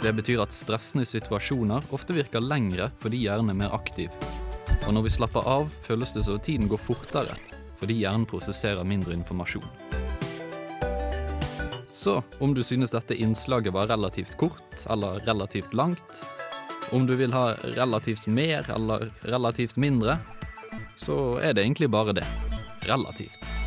Det 0.00 0.12
betyr 0.16 0.44
at 0.44 0.54
stressende 0.54 1.08
situasjoner 1.08 1.90
ofte 1.96 2.16
virker 2.16 2.44
lengre 2.44 2.92
fordi 3.02 3.24
hjernen 3.26 3.54
er 3.54 3.60
mer 3.64 3.76
aktiv. 3.76 4.14
Og 4.86 4.94
når 4.96 5.06
vi 5.06 5.12
slapper 5.12 5.46
av, 5.46 5.68
føles 5.84 6.12
det 6.16 6.24
som 6.26 6.40
tiden 6.40 6.68
går 6.70 6.80
fortere, 6.80 7.36
fordi 7.80 8.00
hjernen 8.02 8.26
prosesserer 8.28 8.86
mindre 8.86 9.14
informasjon. 9.16 9.66
Så 11.90 12.22
om 12.40 12.54
du 12.56 12.62
synes 12.64 12.94
dette 12.94 13.16
innslaget 13.18 13.74
var 13.76 13.90
relativt 13.90 14.36
kort 14.40 14.86
eller 14.88 15.20
relativt 15.26 15.74
langt, 15.76 16.24
om 16.90 17.06
du 17.06 17.14
vil 17.20 17.32
ha 17.36 17.52
relativt 17.76 18.26
mer 18.26 18.66
eller 18.72 19.10
relativt 19.20 19.76
mindre, 19.76 20.16
så 20.96 21.38
er 21.38 21.54
det 21.54 21.66
egentlig 21.66 21.90
bare 21.92 22.16
det. 22.16 22.26
Relativt. 22.88 23.59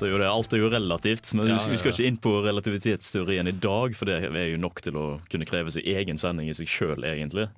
Det 0.00 0.08
er 0.08 0.12
jo 0.12 0.18
det. 0.20 0.28
Alt 0.30 0.52
er 0.56 0.60
jo 0.62 0.68
relativt. 0.72 1.32
Men 1.34 1.48
Ja, 1.48 1.56
vi- 1.68 1.76
skal 1.80 1.92
ikke 1.92 2.06
inn 2.06 2.16
på 2.18 2.32
relativitetsteorien 2.44 3.48
i 3.48 3.52
dag, 3.52 3.94
for 3.96 4.04
det 4.06 4.18
er 4.24 4.50
jo 4.52 4.58
nok 4.58 4.80
til 4.82 4.92
å 4.94 5.20
kunne 5.30 5.46
kreve 5.48 5.72
sin 5.72 5.82
egen 5.84 6.18
sending 6.18 6.48
i 6.48 6.54
seg 6.54 6.66
sjøl, 6.68 7.02
egentlig. 7.04 7.48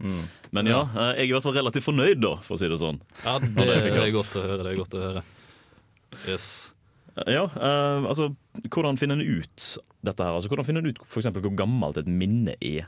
Men 0.52 0.66
ja, 0.66 0.82
eh, 0.82 1.14
jeg 1.18 1.28
er 1.28 1.30
i 1.30 1.32
hvert 1.36 1.42
fall 1.42 1.54
relativt 1.58 1.84
fornøyd, 1.84 2.20
da, 2.20 2.36
for 2.42 2.56
å 2.56 2.58
si 2.58 2.68
det 2.68 2.78
sånn. 2.78 3.00
Ja, 3.24 3.38
det, 3.38 3.54
det 3.54 3.92
er 3.96 4.10
godt 4.14 4.34
å 4.36 4.42
høre. 4.46 4.62
Det 4.62 4.72
er 4.72 4.80
godt 4.82 4.94
å 4.98 5.04
høre. 5.06 5.22
Yes. 6.26 6.72
Ja, 7.26 7.44
uh, 7.46 8.06
altså, 8.06 8.36
hvordan 8.70 8.96
finner 8.98 9.18
en 9.18 9.26
ut 9.42 9.78
dette 10.06 10.22
her? 10.22 10.36
Altså, 10.36 10.48
hvordan 10.48 10.64
finner 10.68 10.84
en 10.84 10.92
ut 10.92 11.00
for 11.04 11.20
eksempel 11.20 11.42
hvor 11.42 11.56
gammelt 11.58 11.98
et 11.98 12.06
minne 12.06 12.54
er? 12.62 12.86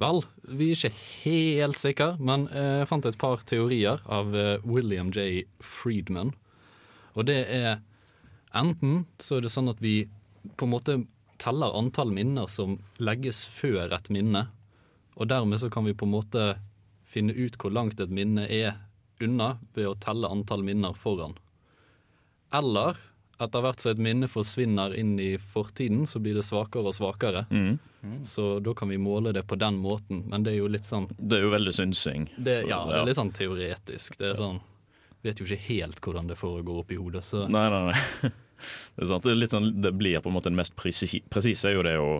Vel, 0.00 0.22
vi 0.48 0.70
er 0.72 0.76
ikke 0.76 0.92
helt 1.24 1.78
sikre, 1.80 2.16
men 2.18 2.46
eh, 2.48 2.80
jeg 2.80 2.88
fant 2.88 3.06
et 3.06 3.18
par 3.20 3.42
teorier 3.46 4.00
av 4.08 4.34
eh, 4.34 4.56
William 4.64 5.10
J. 5.12 5.44
Friedman. 5.60 6.32
Og 7.14 7.26
det 7.28 7.42
er 7.52 7.82
enten 8.54 9.04
så 9.22 9.38
er 9.38 9.46
det 9.46 9.52
sånn 9.54 9.70
at 9.72 9.80
vi 9.82 10.08
på 10.56 10.66
en 10.66 10.74
måte 10.74 10.96
teller 11.42 11.74
antall 11.78 12.12
minner 12.14 12.50
som 12.50 12.78
legges 13.02 13.44
før 13.48 13.94
et 13.94 14.10
minne, 14.14 14.46
og 15.18 15.28
dermed 15.28 15.60
så 15.60 15.70
kan 15.72 15.86
vi 15.86 15.94
på 15.94 16.06
en 16.08 16.14
måte 16.14 16.46
finne 17.08 17.34
ut 17.36 17.58
hvor 17.60 17.74
langt 17.74 18.00
et 18.00 18.12
minne 18.12 18.46
er 18.48 18.76
unna 19.22 19.56
ved 19.76 19.90
å 19.90 19.96
telle 20.00 20.30
antall 20.32 20.64
minner 20.66 20.96
foran. 20.98 21.36
Eller 22.52 22.98
etter 23.42 23.64
hvert 23.64 23.82
som 23.82 23.92
et 23.92 24.02
minne 24.02 24.28
forsvinner 24.30 24.94
inn 24.98 25.16
i 25.20 25.34
fortiden, 25.40 26.04
så 26.06 26.20
blir 26.22 26.36
det 26.38 26.44
svakere 26.46 26.90
og 26.90 26.96
svakere. 26.96 27.44
Mm. 27.50 27.78
Så 28.26 28.58
da 28.62 28.74
kan 28.74 28.90
vi 28.90 28.98
måle 28.98 29.32
det 29.34 29.44
på 29.46 29.58
den 29.58 29.78
måten, 29.82 30.24
men 30.30 30.46
det 30.46 30.54
er 30.54 30.60
jo 30.62 30.70
litt 30.70 30.86
sånn 30.86 31.08
Det 31.18 31.38
er 31.38 31.46
jo 31.46 31.52
veldig 31.54 31.74
synsing. 31.74 32.28
det, 32.36 32.62
Ja, 32.70 32.82
det 32.88 33.00
er 33.00 33.08
litt 33.10 33.18
sånn 33.18 33.34
teoretisk. 33.34 34.18
Det 34.18 34.32
er 34.32 34.38
sånn 34.38 34.60
Vet 35.22 35.38
jo 35.38 35.46
ikke 35.46 35.64
helt 35.68 36.00
hvordan 36.02 36.30
det 36.30 36.36
foregår 36.40 36.80
oppi 36.82 36.96
hodet, 36.98 37.22
så 37.26 37.44
Nei, 37.50 37.66
nei, 37.70 37.92
nei. 37.92 38.32
Det 38.94 39.02
er 39.02 39.08
sant. 39.10 39.24
Det, 39.24 39.32
er 39.32 39.38
litt 39.40 39.50
sånn, 39.54 39.72
det 39.82 39.90
blir 39.98 40.20
på 40.22 40.30
en 40.30 40.36
måte 40.36 40.46
den 40.50 40.58
mest 40.58 40.76
presi- 40.78 41.22
presise 41.32 41.66
er 41.66 41.74
jo 41.74 41.82
det 41.82 41.96
å 41.98 42.10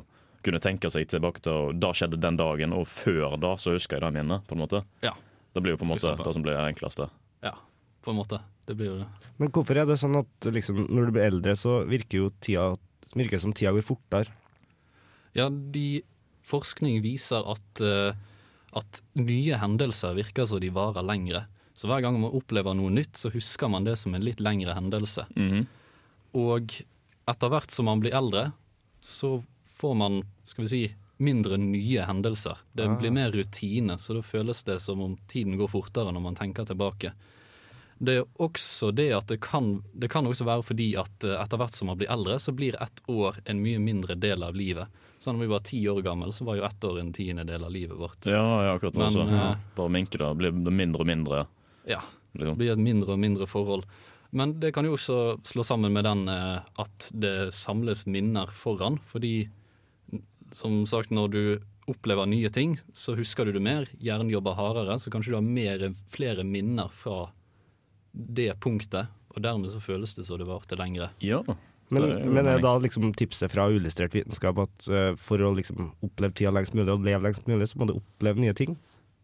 kunne 0.43 0.59
tenke 0.59 0.89
seg 0.91 1.07
tilbake 1.11 1.39
til 1.45 1.77
da 1.79 1.93
skjedde 1.95 2.19
den 2.19 2.35
dagen, 2.41 2.73
og 2.75 2.89
før 2.91 3.37
da 3.39 3.53
så 3.63 3.77
husker 3.77 4.01
jeg 4.01 4.03
det 4.03 4.17
minnet. 4.17 4.43
på 4.49 4.57
en 4.57 4.63
måte. 4.65 4.81
Ja. 5.07 5.13
Det 5.55 5.63
blir 5.63 5.77
jo 5.77 5.79
på 5.79 5.87
en 5.87 5.93
måte 5.93 6.17
det 6.19 6.33
som 6.35 6.43
blir 6.43 6.57
det 6.57 6.65
enkleste. 6.73 7.07
ja, 7.47 7.55
på 8.03 8.11
en 8.11 8.19
måte. 8.19 8.41
Det 8.67 8.75
blir 8.79 8.91
jo 8.91 8.97
det. 9.05 9.07
Men 9.39 9.51
hvorfor 9.55 9.79
er 9.79 9.87
det 9.87 9.99
sånn 10.01 10.19
at 10.19 10.51
liksom, 10.51 10.83
når 10.91 11.07
du 11.07 11.15
blir 11.15 11.29
eldre, 11.29 11.55
så 11.59 11.77
virker 11.87 12.25
jo 12.25 12.33
tida 12.43 12.73
virker 13.15 13.39
som 13.43 13.55
tida 13.55 13.71
går 13.75 13.87
fortere? 13.87 14.35
Ja, 15.39 15.49
de 15.51 16.03
Forskning 16.43 16.99
viser 17.05 17.45
at, 17.53 17.81
uh, 17.87 18.11
at 18.75 18.99
nye 19.15 19.55
hendelser 19.63 20.17
virker 20.19 20.49
som 20.51 20.59
de 20.59 20.73
varer 20.75 21.05
lengre. 21.07 21.45
Så 21.75 21.89
hver 21.89 22.03
gang 22.05 22.19
man 22.21 22.33
opplever 22.37 22.75
noe 22.77 22.91
nytt, 22.93 23.17
så 23.17 23.31
husker 23.33 23.71
man 23.73 23.85
det 23.85 23.97
som 23.99 24.15
en 24.15 24.25
litt 24.25 24.41
lengre 24.41 24.75
hendelse. 24.77 25.27
Mhm. 25.37 25.67
Og 26.35 26.83
etter 27.29 27.49
hvert 27.53 27.71
som 27.71 27.87
man 27.89 28.01
blir 28.01 28.15
eldre, 28.17 28.53
så 29.01 29.43
får 29.79 29.95
man, 29.97 30.23
skal 30.45 30.65
vi 30.65 30.69
si, 30.69 30.83
mindre 31.23 31.57
nye 31.59 32.03
hendelser. 32.09 32.57
Det 32.75 32.87
Ah. 32.89 32.97
blir 32.99 33.11
mer 33.13 33.31
rutine, 33.31 33.97
så 33.99 34.15
da 34.15 34.23
føles 34.23 34.65
det 34.65 34.81
som 34.81 35.01
om 35.01 35.17
tiden 35.29 35.57
går 35.57 35.69
fortere 35.71 36.13
når 36.13 36.21
man 36.23 36.35
tenker 36.35 36.65
tilbake. 36.67 37.13
Det 38.03 38.17
er 38.19 38.25
også 38.41 38.93
det 38.95 39.13
at 39.15 39.27
det 39.29 39.41
kan, 39.41 39.85
det 39.95 40.11
kan 40.11 40.25
også 40.27 40.45
være 40.45 40.63
fordi 40.67 40.97
at 40.99 41.23
eh, 41.25 41.37
etter 41.41 41.57
hvert 41.61 41.73
som 41.73 41.87
man 41.87 41.97
blir 41.99 42.11
eldre, 42.11 42.35
så 42.41 42.51
blir 42.53 42.75
ett 42.83 43.01
år 43.09 43.37
en 43.47 43.63
mye 43.63 43.79
mindre 43.79 44.17
del 44.19 44.43
av 44.43 44.55
livet. 44.55 44.89
Så 45.21 45.31
når 45.33 45.39
vi 45.41 45.47
var 45.47 45.61
ti 45.61 45.85
år 45.87 46.03
gammel, 46.03 46.33
så 46.33 46.45
var 46.45 46.57
jo 46.57 46.65
ett 46.67 46.81
år 46.85 46.99
en 46.99 47.13
tiendedel 47.13 47.63
av 47.65 47.71
livet 47.71 47.97
vårt. 47.97 48.27
Ja, 48.27 48.65
ja, 48.65 48.75
akkurat 48.75 48.95
Men, 48.97 49.07
også. 49.07 49.29
Ja. 49.31 49.57
Bare 49.77 49.89
minke 49.89 50.19
det. 50.19 50.37
Blir 50.37 50.51
mindre 50.51 51.01
og 51.01 51.07
mindre. 51.07 51.47
Ja, 51.89 52.01
det 52.39 52.55
blir 52.59 52.73
et 52.75 52.83
mindre 52.83 53.17
og 53.17 53.23
mindre 53.23 53.49
forhold. 53.51 53.85
Men 54.33 54.55
det 54.61 54.73
kan 54.73 54.87
jo 54.89 54.95
også 54.97 55.19
slå 55.45 55.65
sammen 55.67 55.93
med 55.93 56.07
den 56.09 56.25
eh, 56.33 56.63
at 56.81 57.11
det 57.13 57.53
samles 57.57 58.07
minner 58.09 58.49
foran. 58.49 58.97
Fordi 59.11 59.51
som 60.57 60.83
sagt, 60.89 61.13
når 61.13 61.33
du 61.33 61.43
opplever 61.91 62.29
nye 62.31 62.49
ting, 62.53 62.79
så 62.97 63.17
husker 63.19 63.45
du 63.45 63.57
det 63.57 63.65
mer. 63.65 63.89
Hjernen 64.01 64.31
jobber 64.33 64.57
hardere, 64.57 64.97
så 65.01 65.13
kanskje 65.13 65.35
du 65.35 65.37
har 65.37 65.45
mer, 65.45 65.85
flere 66.13 66.47
minner 66.49 66.93
fra 66.95 67.27
det 68.13 68.53
punktet. 68.63 69.13
Og 69.33 69.43
dermed 69.45 69.73
så 69.73 69.81
føles 69.83 70.15
det 70.17 70.27
som 70.29 70.41
det 70.41 70.49
varte 70.49 70.79
lengre. 70.79 71.11
Ja. 71.25 71.43
Men, 71.93 72.07
Det 72.09 72.31
men 72.33 72.49
er 72.49 72.63
da 72.63 72.73
liksom 72.81 73.11
tipset 73.19 73.53
fra 73.53 73.67
illustrert 73.69 74.15
vitenskap 74.17 74.63
at 74.63 74.89
eh, 74.89 75.11
for 75.21 75.43
å 75.45 75.53
liksom 75.57 75.91
oppleve 76.01 76.33
tida 76.39 76.53
lengst 76.55 76.73
mulig 76.77 76.89
og 76.95 77.05
leve 77.05 77.27
lengst 77.27 77.45
mulig, 77.51 77.69
så 77.69 77.81
må 77.81 77.89
du 77.91 77.99
oppleve 77.99 78.41
nye 78.41 78.55
ting? 78.57 78.79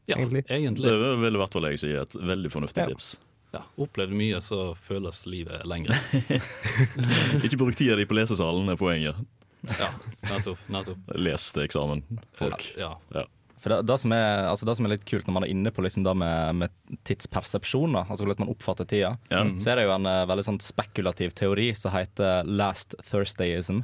Ja, 0.09 0.17
Egentlig. 0.17 0.45
egentlig. 0.49 0.89
Det 0.89 1.09
ville 1.21 1.39
hvert 1.43 1.53
fall 1.53 1.67
jeg 1.69 1.79
si 1.83 1.91
er 1.93 2.03
et 2.07 2.15
veldig 2.17 2.51
fornuftig 2.53 2.85
Ja. 2.85 2.87
tips. 2.95 3.19
Ja, 3.53 3.63
Opplevd 3.81 4.13
mye, 4.13 4.41
så 4.45 4.75
føles 4.77 5.23
livet 5.29 5.65
lengre. 5.69 5.97
Ikke 7.45 7.57
bruk 7.61 7.77
tida 7.79 7.97
di 7.97 8.05
på 8.09 8.17
lesesalen, 8.19 8.69
er 8.73 8.77
poenget. 8.81 9.17
Ja, 9.79 9.89
nettopp. 10.31 10.61
nettopp. 10.71 11.09
Les 11.19 11.47
til 11.53 11.65
eksamen, 11.67 12.03
folk. 12.39 12.65
Ja, 12.79 12.95
Ja. 13.15 13.25
For 13.59 13.73
det, 13.75 13.79
det, 13.91 13.97
som 13.99 14.13
er, 14.15 14.45
altså 14.47 14.69
det 14.69 14.77
som 14.79 14.87
er 14.87 14.93
litt 14.93 15.03
kult 15.09 15.27
når 15.27 15.35
man 15.35 15.43
er 15.43 15.51
inne 15.51 15.73
på 15.75 15.83
liksom 15.83 16.05
det 16.07 16.13
med, 16.15 16.55
med 16.61 16.71
tidspersepsjon, 17.09 17.97
da, 17.97 18.05
altså 18.07 18.23
hvordan 18.23 18.45
man 18.45 18.53
oppfatter 18.53 18.87
tida, 18.87 19.17
Ja. 19.33 19.41
så 19.59 19.73
er 19.73 19.81
det 19.81 19.87
jo 19.89 19.95
en 19.97 20.07
uh, 20.07 20.21
veldig 20.31 20.45
sånn 20.47 20.61
spekulativ 20.63 21.35
teori 21.35 21.73
som 21.75 21.91
heter 21.91 22.47
last 22.47 22.95
Thursdayism, 23.11 23.81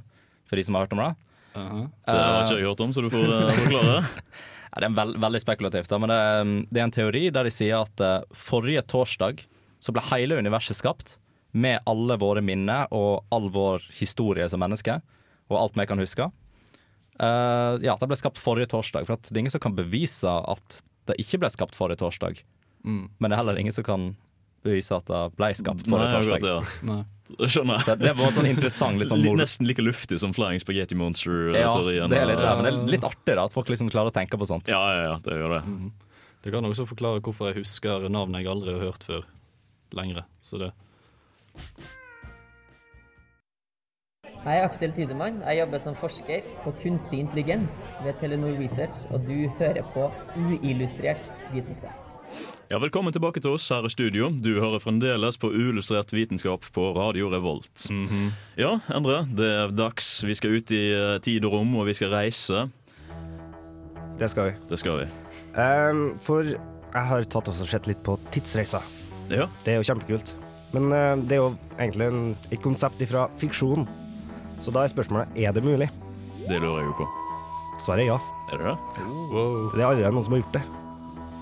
for 0.46 0.54
de 0.60 0.62
som 0.68 0.78
har 0.78 0.86
hørt 0.86 0.94
om 0.94 1.02
det. 1.02 1.10
Det 1.56 2.14
har 2.14 2.44
ikke 2.46 2.60
jeg 2.60 2.68
hørt 2.70 2.84
om, 2.86 2.92
så 2.94 3.02
du 3.02 3.10
får 3.10 3.26
uh, 3.26 3.50
forklare. 3.64 3.98
Ja, 4.74 4.80
det 4.82 4.88
er 4.90 4.96
veld, 4.98 5.18
veldig 5.22 5.40
spekulativt, 5.44 5.88
da, 5.92 5.98
men 6.02 6.10
det, 6.10 6.16
er- 6.18 6.52
det 6.74 6.80
er 6.80 6.84
en 6.88 6.94
teori 6.94 7.24
der 7.30 7.46
de 7.46 7.52
sier 7.54 7.84
at 7.84 8.00
uh, 8.02 8.24
forrige 8.34 8.82
torsdag 8.90 9.44
så 9.84 9.92
ble 9.94 10.02
hele 10.10 10.38
universet 10.40 10.74
skapt 10.78 11.16
med 11.54 11.78
alle 11.86 12.16
våre 12.18 12.42
minner 12.42 12.88
og 12.90 13.22
all 13.30 13.46
vår 13.54 13.84
historie 14.00 14.48
som 14.50 14.58
menneske, 14.64 14.96
og 15.52 15.60
alt 15.60 15.76
vi 15.78 15.86
kan 15.86 16.00
huske. 16.02 16.26
Uh, 17.22 17.78
ja, 17.84 17.94
det 18.00 18.08
ble 18.10 18.18
skapt 18.18 18.40
forrige 18.42 18.72
torsdag, 18.72 19.06
for 19.06 19.14
det 19.20 19.30
er 19.36 19.42
ingen 19.44 19.54
som 19.54 19.62
kan 19.62 19.76
bevise 19.76 20.26
at 20.26 20.80
det 21.06 21.18
ikke 21.22 21.38
ble 21.44 21.50
skapt 21.54 21.76
forrige 21.78 22.00
torsdag. 22.02 22.40
Mm. 22.82 23.04
Men 23.20 23.28
det 23.30 23.36
er 23.36 23.42
heller 23.44 23.60
ingen 23.60 23.76
som 23.76 23.86
kan 23.86 24.08
bevise 24.64 24.96
at 24.96 25.06
det 25.10 25.22
ble 25.38 25.50
skapt 25.54 25.86
Nei, 25.86 25.92
forrige 25.94 26.14
torsdag. 26.16 26.40
det. 26.40 26.54
Ja. 26.54 26.92
Nei. 26.94 27.02
Skjønner. 27.48 27.80
Så 27.86 27.94
det 27.98 28.12
var 28.18 28.26
en 28.28 28.34
sånn 28.36 28.46
interessant 28.50 28.98
litt 29.00 29.08
sånn 29.10 29.22
Litt- 29.24 29.38
Nesten 29.40 29.66
like 29.66 29.82
luftig 29.82 30.18
som 30.20 30.32
Flying 30.36 30.60
Spaghetti 30.60 30.94
Monster-teorien. 30.98 32.10
det 32.12 32.18
er 32.20 32.26
litt 32.28 32.38
det, 32.42 32.50
men 32.58 32.64
det 32.68 32.72
er 32.74 32.92
litt 32.98 33.06
artig 33.08 33.34
da, 33.38 33.44
at 33.48 33.52
folk 33.54 33.68
liksom 33.72 33.88
klarer 33.90 34.12
å 34.12 34.14
tenke 34.14 34.36
på 34.38 34.46
sånt. 34.46 34.68
Ja, 34.68 34.80
ja, 34.92 35.02
ja, 35.08 35.16
det 35.24 35.38
gjør 35.40 35.54
det. 35.56 35.92
Det 36.44 36.52
kan 36.52 36.64
også 36.68 36.84
forklare 36.86 37.22
hvorfor 37.24 37.48
jeg 37.52 37.62
husker 37.64 38.08
navn 38.12 38.34
jeg 38.36 38.46
aldri 38.52 38.74
har 38.76 38.84
hørt 38.92 39.02
før 39.08 39.24
lengre. 39.96 40.26
Så 40.44 40.58
det 40.60 40.72
Jeg 44.44 44.60
er 44.60 44.66
Aksel 44.68 44.92
Tidemann. 44.92 45.40
Jeg 45.40 45.62
jobber 45.62 45.80
som 45.80 45.94
forsker 45.96 46.42
på 46.66 46.74
kunstig 46.82 47.22
intelligens 47.24 47.86
ved 48.04 48.18
Telenor 48.20 48.58
Research, 48.60 49.06
og 49.10 49.24
du 49.24 49.48
hører 49.58 49.80
på 49.94 50.10
uillustrert 50.36 51.24
vitenskap. 51.54 52.03
Ja, 52.74 52.80
Velkommen 52.82 53.14
tilbake 53.14 53.38
til 53.38 53.52
oss 53.54 53.68
her 53.70 53.84
i 53.86 53.90
studio. 53.92 54.32
Du 54.34 54.56
hører 54.58 54.80
fremdeles 54.82 55.36
på 55.38 55.46
Uillustrert 55.46 56.10
vitenskap 56.10 56.64
på 56.74 56.88
Radio 56.96 57.28
Revolt. 57.30 57.84
Ja, 58.58 58.72
Endre, 58.90 59.20
det 59.30 59.46
er 59.46 59.70
dags. 59.78 60.08
Vi 60.26 60.34
skal 60.34 60.56
ut 60.56 60.72
i 60.74 60.80
eh, 60.90 61.12
tid 61.22 61.46
og 61.46 61.54
rom, 61.54 61.70
og 61.78 61.86
vi 61.86 61.94
skal 61.94 62.10
reise. 62.10 62.64
Det 64.18 64.32
skal 64.34 64.50
vi. 64.50 64.56
Det 64.72 64.82
skal 64.82 65.04
vi. 65.04 65.08
Um, 65.54 66.02
for 66.18 66.50
jeg 66.50 67.06
har 67.12 67.30
tatt 67.30 67.54
og 67.54 67.62
sett 67.62 67.86
litt 67.86 68.02
på 68.02 68.18
tidsreiser. 68.34 68.82
Ja. 69.30 69.46
Det 69.62 69.76
er 69.76 69.78
jo 69.78 69.86
kjempekult. 69.92 70.34
Men 70.74 70.90
uh, 70.90 71.14
det 71.14 71.38
er 71.38 71.44
jo 71.44 71.50
egentlig 71.78 72.10
en, 72.10 72.22
et 72.50 72.62
konsept 72.66 73.06
fra 73.06 73.28
fiksjon. 73.38 73.86
Så 74.66 74.74
da 74.74 74.82
er 74.82 74.96
spørsmålet 74.98 75.44
er 75.46 75.54
det 75.54 75.62
mulig. 75.62 75.92
Det 76.42 76.58
lurer 76.58 76.80
jeg 76.82 76.90
jo 76.90 77.02
på. 77.04 77.12
Svaret 77.86 78.08
er 78.08 78.16
ja. 78.16 78.22
Er 78.50 78.58
det 78.58 78.72
det? 78.72 79.10
Wow. 79.30 79.68
Det 79.76 79.78
er 79.78 79.92
allerede 79.92 80.18
noen 80.18 80.26
som 80.26 80.34
har 80.34 80.48
gjort 80.48 80.58
det. 80.58 80.70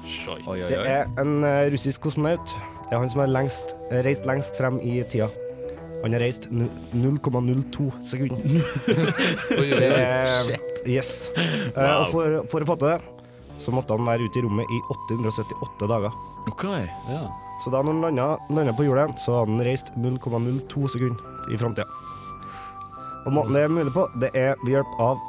Shite. 0.07 0.43
Oi, 0.51 0.59
oi, 0.63 0.69
Det 0.71 0.81
er 0.91 1.07
en 1.23 1.45
eh, 1.47 1.69
russisk 1.73 2.03
kosmonaut. 2.03 2.55
Det 2.89 2.97
er 2.97 3.01
han 3.01 3.11
som 3.13 3.23
har 3.23 3.31
lengst, 3.33 3.73
reist 4.05 4.27
lengst 4.29 4.59
frem 4.59 4.81
i 4.85 4.99
tida. 5.09 5.29
Han 6.03 6.13
har 6.17 6.25
reist 6.25 6.49
0,02 6.51 7.87
sekunder. 8.11 8.43
Oi, 9.61 9.69
oi, 9.69 9.69
Det 9.71 9.87
oi. 9.87 10.01
er 10.03 10.27
Shit. 10.49 10.83
Yes. 10.91 11.13
Eh, 11.37 11.79
Wow. 11.79 12.03
og 12.03 12.09
for, 12.11 12.39
for 12.51 12.65
å 12.67 12.69
få 12.73 12.77
til 12.81 12.91
det, 12.91 12.99
så 13.63 13.71
måtte 13.75 13.95
han 13.95 14.09
være 14.09 14.27
ute 14.27 14.41
i 14.41 14.43
rommet 14.43 14.67
i 14.75 14.81
878 14.91 15.89
dager. 15.93 16.17
OK. 16.51 16.65
Ja. 17.07 17.21
Så 17.63 17.71
da 17.71 17.79
når 17.87 17.95
han 17.95 18.03
landa, 18.09 18.27
landa 18.51 18.73
på 18.75 18.89
jorda, 18.89 19.05
så 19.23 19.37
hadde 19.39 19.55
han 19.55 19.63
reist 19.69 19.93
0,02 19.95 20.89
sekunder 20.97 21.53
i 21.55 21.61
framtida. 21.61 21.87
Og 23.23 23.31
måten 23.37 23.55
det 23.55 23.63
er 23.63 23.71
mulig 23.71 23.93
på, 23.95 24.09
det 24.19 24.33
er 24.35 24.57
ved 24.65 24.73
hjelp 24.75 24.97
av 24.99 25.21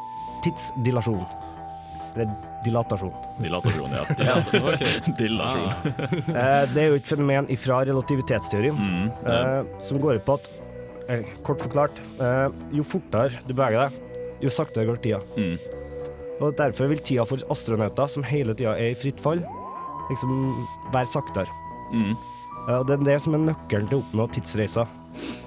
tidsdilasjon. 0.42 1.22
Eller 2.16 2.34
dilatasjon. 2.66 3.14
Dilatasjon, 3.44 3.92
ja. 3.96 4.04
Dilatasjon. 4.20 4.68
Okay. 4.74 5.14
Dilatasjon. 5.20 5.94
Ah. 6.34 6.66
det 6.74 6.84
er 6.84 6.90
jo 6.94 7.00
et 7.02 7.08
fenomen 7.10 7.50
ifra 7.54 7.82
relativitetsteorien 7.90 8.76
Mm, 8.80 9.08
ja. 9.26 9.38
eh, 9.60 9.72
som 9.86 10.00
går 10.02 10.20
ut 10.22 10.26
på 10.28 10.38
at 10.40 10.50
eh, 11.14 11.24
Kort 11.46 11.62
forklart, 11.64 12.00
eh, 12.20 12.48
jo 12.76 12.84
fortere 12.88 13.42
du 13.48 13.54
beveger 13.54 13.88
deg, 13.90 14.20
jo 14.44 14.52
saktere 14.52 14.88
går 14.90 15.02
tida. 15.04 15.20
Mm. 15.38 15.58
Og 16.44 16.56
derfor 16.58 16.90
vil 16.92 17.00
tida 17.06 17.24
for 17.30 17.40
astronauter 17.54 18.08
som 18.12 18.24
hele 18.28 18.56
tida 18.58 18.74
er 18.80 18.92
i 18.94 18.98
fritt 19.00 19.20
fall, 19.24 19.44
liksom 20.10 20.34
være 20.96 21.12
saktere. 21.14 21.48
Mm. 21.94 22.14
Eh, 22.68 22.76
og 22.80 22.88
det 22.90 22.98
er 23.00 23.06
det 23.12 23.20
som 23.24 23.36
er 23.38 23.46
nøkkelen 23.52 23.88
til 23.92 24.00
å 24.00 24.04
oppnå 24.06 24.28
tidsreiser. 24.36 24.88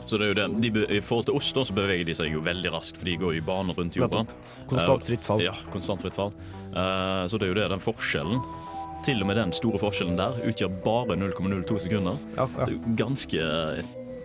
Så 0.07 0.19
det 0.19 0.27
er 0.27 0.31
jo 0.31 0.37
det. 0.39 0.47
De, 0.63 0.85
I 0.97 1.01
forhold 1.03 1.27
til 1.31 1.39
oss 1.39 1.49
da, 1.57 1.65
så 1.67 1.75
beveger 1.77 2.07
de 2.07 2.15
seg 2.15 2.31
jo 2.35 2.43
veldig 2.45 2.71
raskt, 2.75 3.01
for 3.01 3.09
de 3.09 3.17
går 3.21 3.39
i 3.41 3.43
baner 3.45 3.75
rundt 3.79 3.97
jorda. 3.99 4.23
Konstant 4.71 5.03
Eh, 5.03 5.07
fritt 5.09 5.27
fall. 5.27 5.43
Ja, 5.43 5.55
konstant 5.73 6.05
fritt 6.05 6.15
fall. 6.15 6.33
Uh, 6.77 7.27
så 7.27 7.39
det 7.41 7.49
er 7.49 7.53
jo 7.55 7.59
det, 7.59 7.69
den 7.73 7.83
forskjellen. 7.83 8.43
Til 9.07 9.21
og 9.23 9.29
med 9.31 9.39
den 9.39 9.53
store 9.55 9.79
forskjellen 9.81 10.17
der 10.19 10.39
utgjør 10.47 10.79
bare 10.85 11.17
0,02 11.19 11.79
sekunder. 11.87 12.19
Ja, 12.37 12.47
ja. 12.47 12.65
Det 12.65 12.69
er 12.69 12.77
jo 12.77 12.97
ganske 12.99 13.43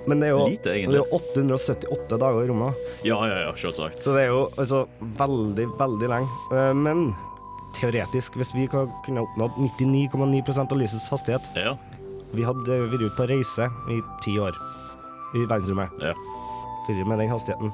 Men 0.08 0.20
det 0.24 0.30
er 0.30 0.32
jo, 0.32 0.46
lite, 0.50 0.72
det 0.74 0.96
er 0.96 1.02
jo 1.04 1.06
878 1.14 2.18
dager 2.18 2.46
i 2.46 2.48
rommet, 2.50 2.74
Ja, 3.06 3.20
ja, 3.30 3.42
ja, 3.46 3.52
selvsagt. 3.54 4.02
så 4.02 4.16
det 4.16 4.24
er 4.24 4.32
jo 4.32 4.48
altså 4.58 4.88
veldig, 5.20 5.68
veldig 5.78 6.10
lenge. 6.10 6.40
Eh, 6.58 6.74
Men 6.74 7.12
teoretisk, 7.78 8.34
hvis 8.36 8.54
vi 8.56 8.66
kunne 8.72 9.22
oppnådd 9.22 9.60
99,9% 9.62 10.74
av 10.74 10.78
lysets 10.82 11.08
hastighet 11.14 11.52
Ja. 11.56 11.76
Vi 12.34 12.44
hadde 12.48 12.82
vært 12.90 13.06
ute 13.06 13.16
på 13.18 13.28
reise 13.30 13.70
i 13.92 14.02
ti 14.24 14.38
år 14.40 14.58
i 15.36 15.46
verdensrommet. 15.46 15.90
Ja. 16.02 16.14
For 16.86 17.08
med 17.08 17.20
den 17.22 17.32
hastigheten. 17.32 17.74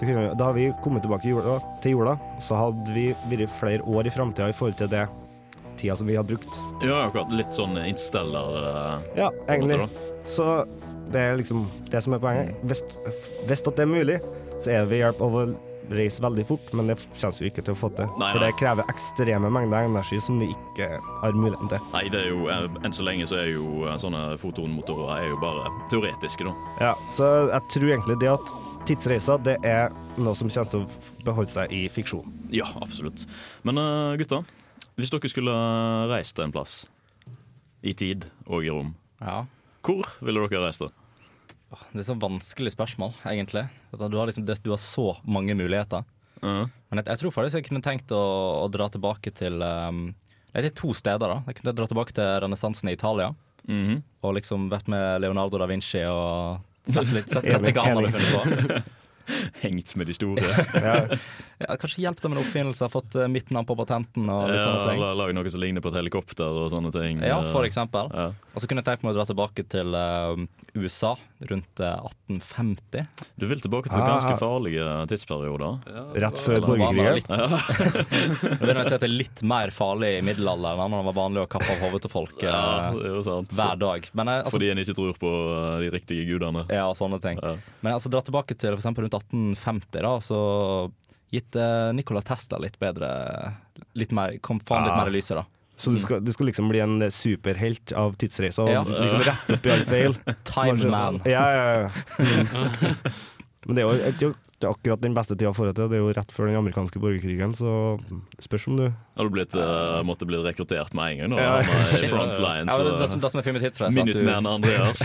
Da, 0.00 0.06
kunne 0.06 0.20
vi, 0.20 0.28
da 0.38 0.44
har 0.48 0.54
vi 0.56 0.68
kommet 0.84 1.04
tilbake 1.04 1.28
jorda, 1.28 1.58
til 1.84 1.98
jorda, 1.98 2.16
så 2.40 2.56
hadde 2.56 2.94
vi 2.96 3.10
vært 3.28 3.52
flere 3.58 3.84
år 3.84 4.08
i 4.08 4.12
framtida 4.14 4.48
i 4.48 4.56
forhold 4.56 4.78
til 4.80 4.88
det 4.92 5.04
tida 5.80 5.96
som 5.96 6.08
vi 6.08 6.16
har 6.16 6.24
brukt. 6.24 6.60
ja, 6.84 7.02
akkurat. 7.06 7.32
Litt 7.36 7.56
sånn 7.56 7.76
interstellar 7.82 8.54
uh, 8.56 9.10
Ja, 9.18 9.28
egentlig. 9.48 9.88
Så 10.28 10.46
det 11.12 11.20
er 11.20 11.36
liksom 11.40 11.66
det 11.90 12.02
som 12.04 12.16
er 12.16 12.22
poenget. 12.22 12.54
Hvis 12.64 13.64
at 13.66 13.76
det 13.76 13.84
er 13.84 13.90
mulig, 13.90 14.20
så 14.60 14.72
er 14.72 14.84
det 14.84 14.90
ved 14.92 15.04
hjelp 15.04 15.22
av 15.24 15.36
å 15.36 15.44
reise 15.90 16.22
veldig 16.22 16.44
fort, 16.46 16.72
men 16.76 16.86
det 16.90 16.96
kommer 17.00 17.38
vi 17.40 17.48
ikke 17.50 17.64
til 17.66 17.74
å 17.74 17.78
få 17.80 17.88
til. 17.96 18.06
Nei, 18.20 18.30
For 18.34 18.40
nei. 18.42 18.48
det 18.50 18.58
krever 18.60 18.90
ekstreme 18.92 19.50
mengder 19.52 19.86
energi 19.88 20.20
som 20.22 20.38
vi 20.42 20.50
ikke 20.54 20.88
har 21.22 21.32
muligheten 21.38 21.70
til. 21.72 21.86
Nei, 21.94 22.04
det 22.12 22.20
er 22.24 22.28
jo 22.34 22.48
eh, 22.52 22.66
enn 22.86 22.94
så 22.96 23.06
lenge 23.06 23.26
så 23.30 23.38
er 23.40 23.50
jo 23.54 23.86
eh, 23.88 23.96
sånne 24.02 24.22
fotonmotorer 24.42 25.12
er 25.16 25.28
jo 25.32 25.40
bare 25.42 25.72
teoretiske, 25.92 26.46
da. 26.46 26.54
Ja, 26.80 26.92
så 27.16 27.30
jeg 27.50 27.66
tror 27.74 27.88
egentlig 27.94 28.18
det 28.22 28.30
at 28.34 28.54
tidsreiser 28.88 29.42
det 29.44 29.56
er 29.66 29.90
noe 30.20 30.34
som 30.38 30.48
kommer 30.52 30.70
til 30.70 30.84
å 30.84 31.24
beholde 31.26 31.50
seg 31.52 31.72
i 31.76 31.84
fiksjon. 31.92 32.30
Ja, 32.54 32.68
absolutt. 32.82 33.26
Men 33.66 33.78
eh, 33.80 34.16
gutta, 34.20 34.42
hvis 35.00 35.10
dere 35.12 35.32
skulle 35.32 35.56
reist 36.12 36.36
til 36.38 36.46
en 36.48 36.54
plass, 36.54 36.82
i 37.82 37.94
tid 37.96 38.26
og 38.46 38.64
i 38.66 38.70
rom, 38.72 38.94
Ja. 39.24 39.42
hvor 39.86 40.04
ville 40.20 40.42
dere 40.48 40.66
reist 40.66 40.82
da? 40.84 40.90
Det 41.92 42.00
er 42.02 42.06
så 42.08 42.16
vanskelig 42.18 42.72
spørsmål, 42.74 43.12
egentlig. 43.30 43.62
Du 43.94 44.16
har, 44.18 44.26
liksom, 44.26 44.46
du 44.46 44.70
har 44.72 44.80
så 44.82 45.16
mange 45.24 45.54
muligheter. 45.54 46.02
Ja. 46.42 46.66
Men 46.90 46.98
jeg, 47.02 47.06
jeg 47.12 47.20
tror 47.20 47.34
faktisk 47.36 47.58
jeg 47.60 47.66
kunne 47.68 47.82
tenkt 47.84 48.10
å, 48.16 48.20
å 48.64 48.68
dra 48.72 48.88
tilbake 48.90 49.30
til 49.36 49.60
um, 49.62 50.14
Det 50.54 50.64
er 50.64 50.74
to 50.74 50.94
steder. 50.96 51.20
da 51.28 51.42
Jeg 51.46 51.58
kunne 51.60 51.74
dra 51.76 51.86
tilbake 51.90 52.14
til 52.16 52.30
renessansen 52.46 52.88
i 52.90 52.96
Italia. 52.96 53.32
Mhm. 53.68 54.00
Og 54.24 54.34
liksom 54.38 54.70
vært 54.72 54.88
med 54.90 55.20
Leonardo 55.22 55.58
da 55.60 55.66
Vinci 55.70 56.00
og 56.08 56.64
sett 56.88 57.12
litt, 57.16 57.28
sett, 57.30 57.46
sett 57.52 57.70
hva 57.76 57.84
han 57.86 58.00
hadde 58.00 58.14
funnet 58.16 58.32
på. 58.34 58.80
Hengt 59.62 59.92
med 60.00 60.08
de 60.10 60.14
store. 60.16 60.42
Ja, 60.74 60.96
Ja, 61.60 61.76
kanskje 61.78 62.00
hjulpet 62.02 62.24
med 62.24 62.38
en 62.38 62.42
oppfinnelse, 62.42 62.88
fått 62.90 63.14
uh, 63.20 63.28
mitt 63.30 63.50
navn 63.54 63.66
på 63.68 63.76
patenten 63.78 64.26
og 64.32 64.46
litt 64.48 64.56
Ja, 64.58 64.64
sånne 64.64 64.86
ting. 64.88 65.02
eller 65.04 65.18
lage 65.20 65.34
noe 65.36 65.50
som 65.52 65.60
ligner 65.62 65.84
på 65.84 65.92
et 65.92 65.98
helikopter 66.00 66.56
og 66.64 66.70
sånne 66.72 66.90
ting. 66.96 67.20
Ja, 67.22 67.36
for 67.52 67.62
Eh, 67.62 67.68
eksempel. 67.68 68.08
Ja. 68.16 68.30
Og 68.56 68.64
så 68.64 68.66
kunne 68.66 68.80
jeg 68.82 68.88
tenkt 68.88 69.04
meg 69.04 69.12
å 69.12 69.18
dra 69.20 69.26
tilbake 69.28 69.66
til 69.70 69.92
uh, 69.94 70.40
USA 70.74 71.12
rundt 71.48 71.80
uh, 71.80 72.04
1850. 72.28 73.06
Du 73.40 73.46
vil 73.48 73.60
tilbake 73.62 73.88
til 73.88 74.00
Ah. 74.02 74.08
ganske 74.12 74.34
farlige 74.40 74.84
tidsperioder. 75.08 75.78
Rett 76.20 76.38
før 76.38 76.60
borgerkrigen. 76.66 77.14
litt- 77.16 78.60
begynner 78.60 78.82
å 78.82 78.88
si 78.88 78.94
at 78.94 79.00
det 79.00 79.08
er 79.08 79.14
litt 79.14 79.42
mer 79.42 79.72
farlig 79.74 80.10
i 80.18 80.22
middelalderen 80.26 80.90
når 80.92 81.00
det 81.02 81.08
var 81.10 81.16
vanlig 81.20 81.44
å 81.44 81.48
kappe 81.50 81.70
av 81.74 81.80
hodet 81.86 82.02
til 82.04 82.12
folk 82.12 82.42
Ja, 82.44 82.90
det 82.92 83.24
sant. 83.24 83.50
hver 83.56 83.78
dag. 83.80 84.08
Men 84.12 84.26
jeg, 84.32 84.44
altså, 84.44 84.56
Fordi 84.58 84.70
en 84.74 84.82
ikke 84.84 84.96
tror 84.98 85.18
på 85.20 85.32
eh, 85.56 85.76
de 85.84 85.90
riktige 85.96 86.26
gudene. 86.28 86.66
Ja, 86.68 86.88
og 86.90 86.96
sånne 87.00 87.20
ting. 87.22 87.38
Ja. 87.42 87.56
Men 87.82 87.96
altså 87.96 88.10
dra 88.12 88.20
tilbake 88.26 88.56
til 88.58 88.76
eksempel 88.76 89.06
rundt 89.06 89.16
1850, 89.16 90.02
da, 90.04 90.14
så 90.24 90.40
gitt 91.30 91.54
uh, 91.56 91.92
Nikola 91.94 92.20
Tesla 92.26 92.58
litt 92.58 92.76
bedre 92.82 93.08
Litt 93.94 94.10
mer, 94.12 94.34
Kom 94.42 94.58
faen 94.60 94.82
litt 94.84 94.92
Ja. 94.92 94.98
mer 95.04 95.08
i 95.10 95.14
lyset, 95.14 95.36
da. 95.38 95.44
Så 95.80 95.94
du 95.94 95.98
skal, 96.02 96.20
du 96.20 96.28
skal 96.34 96.50
liksom 96.50 96.68
bli 96.68 96.82
en 96.84 96.98
superhelt 97.14 97.94
av 97.96 98.18
tidsreiser 98.20 98.66
og 98.66 98.72
Ja. 98.74 98.82
liksom 98.84 99.24
rette 99.24 99.56
opp 99.56 99.66
i 99.66 99.72
all 99.72 99.86
feil. 99.88 100.18
Time 100.52 100.92
man. 100.92 101.20
Ja, 101.24 101.46
ja, 101.56 101.66
ja. 101.72 101.90
Mm. 102.20 102.94
Men 103.66 103.76
det 103.76 103.82
er 103.82 103.88
jo 103.88 103.96
det 103.96 104.12
er 104.12 104.28
jo 104.28 104.36
det 104.60 104.68
er 104.68 104.74
akkurat 104.74 105.00
den 105.00 105.14
beste 105.16 105.32
tida 105.40 105.54
for 105.56 105.70
det. 105.70 105.80
Det 105.88 105.96
er 105.96 106.02
jo 106.02 106.10
rett 106.12 106.32
før 106.36 106.50
den 106.50 106.58
amerikanske 106.58 107.00
borgerkrigen, 107.00 107.54
så 107.56 107.70
spørs 108.44 108.66
om 108.68 108.74
du 108.76 108.82
Har 109.16 109.24
du 109.24 109.32
blitt, 109.32 109.54
uh, 109.56 110.02
måtte 110.04 110.26
blitt 110.28 110.44
rekruttert 110.44 110.92
med 110.92 111.14
en 111.14 111.22
gang? 111.22 111.32
Da, 111.32 111.46
Ja. 111.46 111.62
Frontline, 112.10 112.68
Ja, 112.74 112.76
det, 112.84 112.92
det, 113.00 113.08
som, 113.08 113.22
det 113.24 113.30
som 113.32 113.40
er 113.40 113.46
fint 113.46 113.56
med 113.56 113.64
tidsreise, 113.64 113.88
at 113.88 113.96
du 113.96 114.20
Minuteman 114.20 114.50
Andreas. 114.50 115.00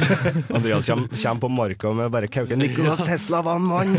Andreas 0.52 0.90
kommer, 0.92 1.08
kommer 1.08 1.40
på 1.46 1.52
marka 1.56 1.94
med 1.96 2.12
bare 2.12 2.28
kauken 2.28 2.60
'Nicolas 2.60 3.00
Tesla 3.08 3.40
var 3.48 3.56
en 3.56 3.70
mann'! 3.72 3.96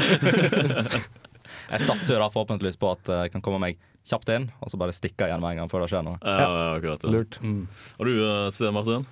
Jeg 1.73 1.81
satser 1.89 2.21
da 2.21 2.29
forhåpentligvis 2.29 2.77
på 2.77 2.93
at 2.93 3.09
jeg 3.09 3.33
kan 3.33 3.41
komme 3.41 3.59
meg 3.65 3.81
kjapt 4.07 4.29
inn, 4.37 4.49
og 4.62 4.71
så 4.71 4.79
bare 4.81 4.95
stikke 4.95 5.27
igjen 5.29 5.40
med 5.42 5.57
en 5.57 5.62
gang 5.64 5.71
før 5.73 5.83
det 5.85 5.90
skjer 5.92 6.05
noe. 6.07 6.19
Ja, 6.23 6.37
ja, 6.47 6.66
akkurat 6.79 7.03
Ja. 7.07 7.11
Lurt. 7.16 7.38
Og 7.42 8.07
du, 8.07 8.12
eh, 8.23 8.51
Sten 8.55 8.75
Martin? 8.77 9.07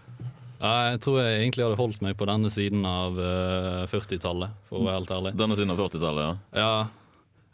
Jeg 0.64 1.00
tror 1.04 1.18
jeg 1.20 1.40
egentlig 1.42 1.64
hadde 1.66 1.76
holdt 1.80 2.00
meg 2.00 2.14
på 2.16 2.24
denne 2.30 2.48
siden 2.48 2.86
av 2.88 3.18
eh, 3.20 3.82
40-tallet, 3.90 4.54
for 4.70 4.80
å 4.80 4.86
være 4.86 5.00
helt 5.02 5.10
ærlig. 5.18 5.32
Denne 5.36 5.56
siden 5.58 5.74
av 5.74 5.82
40-tallet, 5.82 6.22
ja. 6.24 6.62
Ja, 6.62 6.86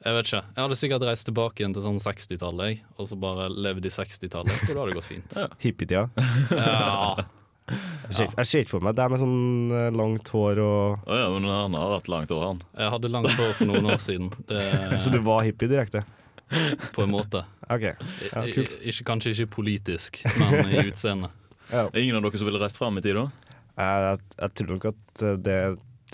jeg 0.05 0.15
vet 0.17 0.29
ikke. 0.31 0.43
Jeg 0.55 0.63
hadde 0.63 0.77
sikkert 0.79 1.03
reist 1.09 1.27
tilbake 1.29 1.61
igjen 1.65 1.75
til 1.77 1.83
sånn 1.89 1.99
60-tallet, 2.05 2.85
og 3.01 3.09
så 3.11 3.19
bare 3.21 3.49
levd 3.51 3.89
i 3.89 3.93
60-tallet. 3.97 4.53
Jeg 4.55 4.69
tror 4.71 4.77
det 4.77 4.85
hadde 4.85 4.99
gått 5.01 5.11
fint. 5.11 5.37
Hippietida. 5.65 6.07
Ja. 6.61 7.27
Jeg 7.71 8.15
ser 8.17 8.25
ikke- 8.27 8.39
jeg 8.41 8.47
ser 8.51 8.63
ikke 8.65 8.71
for 8.73 8.83
meg 8.83 8.97
det 8.99 9.03
er 9.05 9.11
med 9.13 9.21
sånn 9.23 9.73
eh, 9.79 9.91
langt 9.95 10.27
hår 10.35 10.59
og 10.59 11.05
oh, 11.07 11.19
ja, 11.21 11.27
men 11.31 11.45
han 11.47 11.77
har 11.79 11.93
hatt 11.95 12.09
langt 12.11 12.33
hår, 12.35 12.41
han. 12.49 12.63
Jeg 12.75 12.91
hadde 12.97 13.11
langt 13.15 13.31
hår 13.39 13.53
for 13.61 13.69
noen 13.71 13.87
år 13.93 14.01
siden. 14.03 14.27
Det, 14.49 14.63
Så 15.05 15.13
du 15.15 15.21
var 15.23 15.45
hippie 15.47 15.71
direkte? 15.71 16.03
På 16.95 17.05
en 17.05 17.13
måte. 17.13 17.45
Okay. 17.71 17.95
Ja, 18.33 18.43
kult. 18.55 18.75
ikke, 18.83 19.05
kanskje 19.07 19.35
ikke 19.37 19.53
politisk, 19.61 20.23
men 20.41 20.73
i 20.73 20.83
utseende. 20.91 21.31
Ja. 21.71 21.87
Ingen 21.95 22.19
av 22.19 22.27
dere 22.27 22.41
som 22.41 22.49
ville 22.51 22.61
reist 22.63 22.81
fram 22.81 22.99
i 22.99 23.05
tid, 23.05 23.19
da? 23.19 23.29
Jeg, 23.79 24.07
jeg, 24.07 24.23
jeg 24.43 24.55
tror 24.59 24.73
nok 24.75 24.89
at 24.91 25.23
eh, 25.23 25.37
det, 25.47 25.59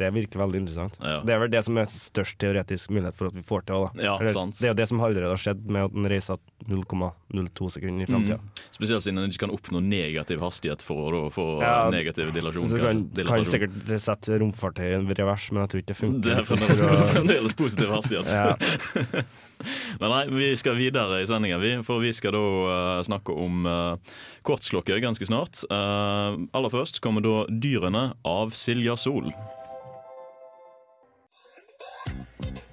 det 0.01 0.11
virker 0.15 0.41
veldig 0.41 0.63
interessant. 0.65 0.99
Ja. 1.01 1.21
Det 1.27 1.35
er 1.35 1.41
vel 1.43 1.53
det 1.53 1.63
som 1.67 1.79
er 1.81 1.89
størst 1.91 2.39
teoretisk 2.43 2.93
mulighet 2.95 3.17
for 3.19 3.31
at 3.31 3.37
vi 3.37 3.45
får 3.47 3.67
til. 3.69 3.87
Da. 3.87 4.05
Ja, 4.09 4.15
Eller, 4.21 4.35
sant. 4.35 4.59
Det 4.59 4.69
er 4.69 4.75
jo 4.75 4.79
det 4.81 4.89
som 4.91 5.03
allerede 5.03 5.33
har 5.33 5.43
skjedd 5.43 5.65
med 5.71 5.89
at 5.89 5.97
den 5.97 6.09
reiser 6.11 6.41
0,02 6.67 7.71
sekunder 7.77 8.07
i 8.07 8.09
framtida. 8.11 8.39
Mm. 8.41 8.65
Spesielt 8.79 9.07
siden 9.07 9.23
en 9.23 9.31
ikke 9.31 9.45
kan 9.47 9.55
oppnå 9.55 9.83
negativ 9.85 10.45
hastighet 10.45 10.85
for 10.87 11.17
å 11.17 11.23
få 11.35 11.47
Ja, 11.65 11.89
negativ 11.93 12.33
dilasjon. 12.37 12.69
Så 12.73 12.81
kan, 12.83 13.05
kan 13.29 13.47
sikkert 13.49 13.95
sette 14.03 14.41
romfartøyet 14.43 15.13
i 15.13 15.19
revers, 15.21 15.51
men 15.53 15.65
jeg 15.65 15.73
tror 15.73 15.85
ikke 15.85 15.93
det 15.93 16.01
funker. 16.01 16.25
Det 16.27 16.37
er 16.37 16.49
fremdeles, 16.49 17.13
fremdeles 17.15 17.59
positiv 17.59 17.95
hastighet. 17.97 18.33
Ja. 18.33 19.25
Men 20.01 20.13
nei, 20.13 20.23
vi 20.29 20.49
skal 20.61 20.77
videre 20.77 21.23
i 21.23 21.29
sendinga, 21.29 21.59
vi. 21.63 21.73
For 21.87 22.03
vi 22.03 22.13
skal 22.17 22.37
da 22.37 22.43
uh, 22.43 23.05
snakke 23.07 23.33
om 23.33 23.69
uh, 23.69 24.17
kortsklokker 24.47 25.01
ganske 25.03 25.29
snart. 25.29 25.63
Uh, 25.71 26.37
aller 26.57 26.73
først 26.73 27.01
kommer 27.05 27.25
da 27.25 27.45
'Dyrene' 27.49 28.11
av 28.27 28.53
Silja 28.57 28.99
Sol. 29.01 29.33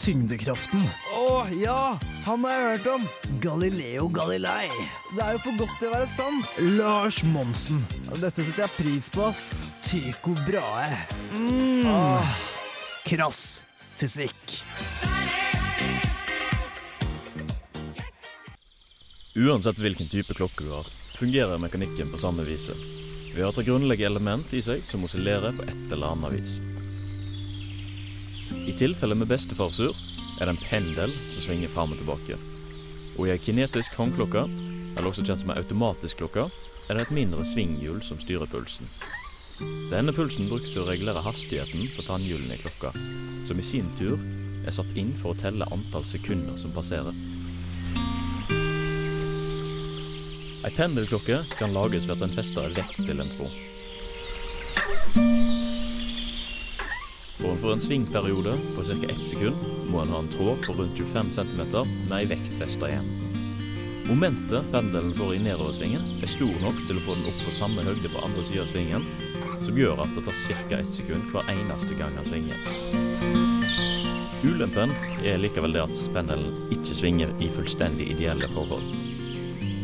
Tyngdekraften. 0.04 0.82
Å 1.16 1.46
ja! 1.56 1.96
Han 2.26 2.44
har 2.44 2.52
jeg 2.52 2.64
hørt 2.68 2.88
om. 2.92 3.06
Galileo 3.44 4.10
Galilei. 4.12 4.68
Det 5.14 5.24
er 5.24 5.38
jo 5.38 5.44
for 5.46 5.62
godt 5.62 5.78
til 5.80 5.88
å 5.88 5.94
være 5.94 6.10
sant. 6.12 6.60
Lars 6.76 7.22
Monsen. 7.24 7.80
Dette 8.20 8.44
setter 8.44 8.66
jeg 8.66 8.76
pris 8.76 9.08
på, 9.14 9.24
ass. 9.30 9.46
Tycho 9.88 10.36
Brahe. 10.44 11.06
Mm. 11.32 11.88
Ah. 11.88 12.36
krass 13.08 13.64
fysikk. 13.96 14.58
Uansett 19.36 19.80
hvilken 19.80 20.12
type 20.12 20.36
klokke 20.36 20.68
du 20.68 20.76
har, 20.76 20.88
fungerer 21.16 21.58
mekanikken 21.58 22.12
på 22.12 22.20
samme 22.22 22.44
viset. 22.44 22.78
Ved 23.34 23.48
at 23.48 23.58
det 23.58 23.66
grunnlegger 23.72 24.12
element 24.12 24.52
i 24.54 24.62
seg 24.62 24.84
som 24.86 25.08
oscillerer 25.08 25.56
på 25.58 25.66
et 25.66 25.96
eller 25.96 26.14
annet 26.14 26.42
vis. 26.42 26.60
I 28.64 28.72
tilfelle 28.80 29.16
med 29.20 29.28
bestefarsur 29.28 29.92
er 30.40 30.48
det 30.48 30.54
en 30.54 30.62
pendel 30.64 31.12
som 31.28 31.44
svinger 31.44 31.72
fram 31.72 31.92
og 31.92 32.00
tilbake. 32.00 32.38
Og 33.18 33.28
i 33.28 33.34
ei 33.34 33.42
kinetisk 33.42 33.98
håndklokke, 34.00 34.46
eller 34.94 35.10
også 35.10 35.26
kjent 35.28 35.42
som 35.42 35.52
ei 35.52 35.60
automatisk 35.60 36.22
klokke, 36.22 36.46
er 36.88 36.96
det 36.96 37.04
et 37.04 37.16
mindre 37.16 37.44
svinghjul 37.48 38.00
som 38.06 38.22
styrer 38.24 38.48
pulsen. 38.48 38.88
Denne 39.92 40.16
pulsen 40.16 40.48
brukes 40.48 40.72
til 40.72 40.86
å 40.86 40.88
regulere 40.88 41.22
hastigheten 41.26 41.92
på 41.98 42.08
tannhjulene 42.08 42.56
i 42.56 42.64
klokka, 42.64 42.94
som 43.44 43.60
i 43.60 43.68
sin 43.68 43.92
tur 44.00 44.16
er 44.64 44.72
satt 44.72 44.96
inn 44.96 45.12
for 45.20 45.34
å 45.34 45.42
telle 45.44 45.68
antall 45.76 46.08
sekunder 46.08 46.56
som 46.60 46.72
passerer. 46.76 47.12
Ei 50.64 50.72
pendelklokke 50.72 51.44
kan 51.60 51.76
lages 51.76 52.08
ved 52.08 52.16
at 52.16 52.26
den 52.30 52.36
fester 52.40 52.70
en 52.70 52.80
vekt 52.80 53.04
til 53.04 53.20
en 53.20 53.36
tråd. 53.36 53.73
For 57.64 57.72
en 57.72 57.82
svingperiode 57.82 58.58
på 58.76 58.84
ca. 58.84 59.08
ett 59.10 59.28
sekund 59.28 59.56
må 59.88 60.02
en 60.02 60.10
ha 60.12 60.18
en 60.20 60.28
tråd 60.28 60.66
på 60.66 60.74
rundt 60.74 60.98
25 60.98 61.30
cm 61.32 61.62
med 62.10 62.16
ei 62.18 62.26
vekt 62.28 62.58
festa 62.60 62.90
igjen. 62.92 63.06
Momentet 64.04 64.68
pendelen 64.74 65.14
får 65.16 65.38
i 65.38 65.40
nedoversvingen 65.46 66.10
er 66.20 66.28
stor 66.28 66.58
nok 66.60 66.82
til 66.90 67.00
å 67.00 67.04
få 67.06 67.16
den 67.16 67.30
opp 67.32 67.40
på 67.46 67.54
samme 67.56 67.86
høgde 67.88 68.12
på 68.12 68.26
andre 68.26 68.44
sida 68.44 68.66
av 68.66 68.74
svingen, 68.74 69.08
som 69.64 69.80
gjør 69.80 70.04
at 70.04 70.12
det 70.12 70.26
tar 70.26 70.42
ca. 70.68 70.82
ett 70.82 70.98
sekund 70.98 71.32
hver 71.32 71.48
eneste 71.56 71.96
gang 71.96 72.12
han 72.20 72.28
svinger. 72.28 72.60
Ulempen 74.44 74.92
er 75.24 75.40
likevel 75.40 75.72
det 75.72 75.86
at 75.86 76.04
pendelen 76.18 76.60
ikke 76.68 77.00
svinger 77.00 77.32
i 77.40 77.48
fullstendig 77.48 78.10
ideelle 78.12 78.52
forhold. 78.52 78.92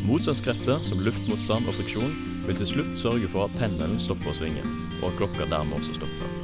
Motstandskrefter 0.04 0.84
som 0.84 1.00
luftmotstand 1.00 1.64
og 1.64 1.80
friksjon 1.80 2.12
vil 2.44 2.60
til 2.60 2.72
slutt 2.76 2.92
sørge 3.06 3.32
for 3.32 3.48
at 3.48 3.56
pendelen 3.56 3.96
stopper 3.96 4.34
å 4.34 4.38
svinge, 4.42 4.68
og 5.00 5.14
at 5.14 5.20
klokka 5.24 5.48
dermed 5.48 5.80
også 5.80 5.96
stopper. 6.02 6.39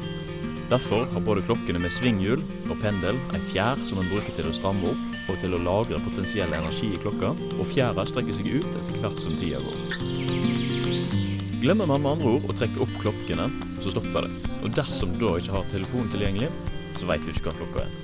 Derfor 0.66 1.06
har 1.12 1.20
både 1.22 1.44
klokkene 1.46 1.78
med 1.78 1.92
svinghjul 1.94 2.40
og 2.66 2.80
pendel 2.80 3.18
ei 3.36 3.38
fjær 3.52 3.78
som 3.86 4.00
en 4.02 4.08
bruker 4.10 4.34
til 4.34 4.48
å 4.50 4.54
stramme 4.56 4.88
opp 4.90 5.30
og 5.30 5.38
til 5.38 5.54
å 5.54 5.60
lagre 5.62 6.00
potensiell 6.02 6.50
energi 6.58 6.88
i 6.90 6.98
klokka, 6.98 7.30
og 7.54 7.68
fjæra 7.70 8.02
strekker 8.10 8.34
seg 8.34 8.50
ut 8.50 8.66
etter 8.72 8.98
hvert 9.04 9.22
som 9.22 9.36
tida 9.38 9.60
går. 9.62 9.78
Glemmer 11.62 11.86
man 11.86 12.02
med 12.02 12.16
andre 12.16 12.34
ord 12.34 12.50
å 12.50 12.58
trekke 12.58 12.82
opp 12.82 12.98
klokkene, 12.98 13.46
så 13.78 13.94
stopper 13.94 14.26
det. 14.26 14.50
Og 14.66 14.74
dersom 14.74 15.14
du 15.14 15.22
da 15.22 15.36
ikke 15.38 15.54
har 15.54 15.70
telefonen 15.70 16.10
tilgjengelig, 16.10 16.50
så 16.98 17.06
veit 17.12 17.22
du 17.22 17.30
ikke 17.30 17.46
hva 17.52 17.56
klokka 17.62 17.86
er. 17.86 17.96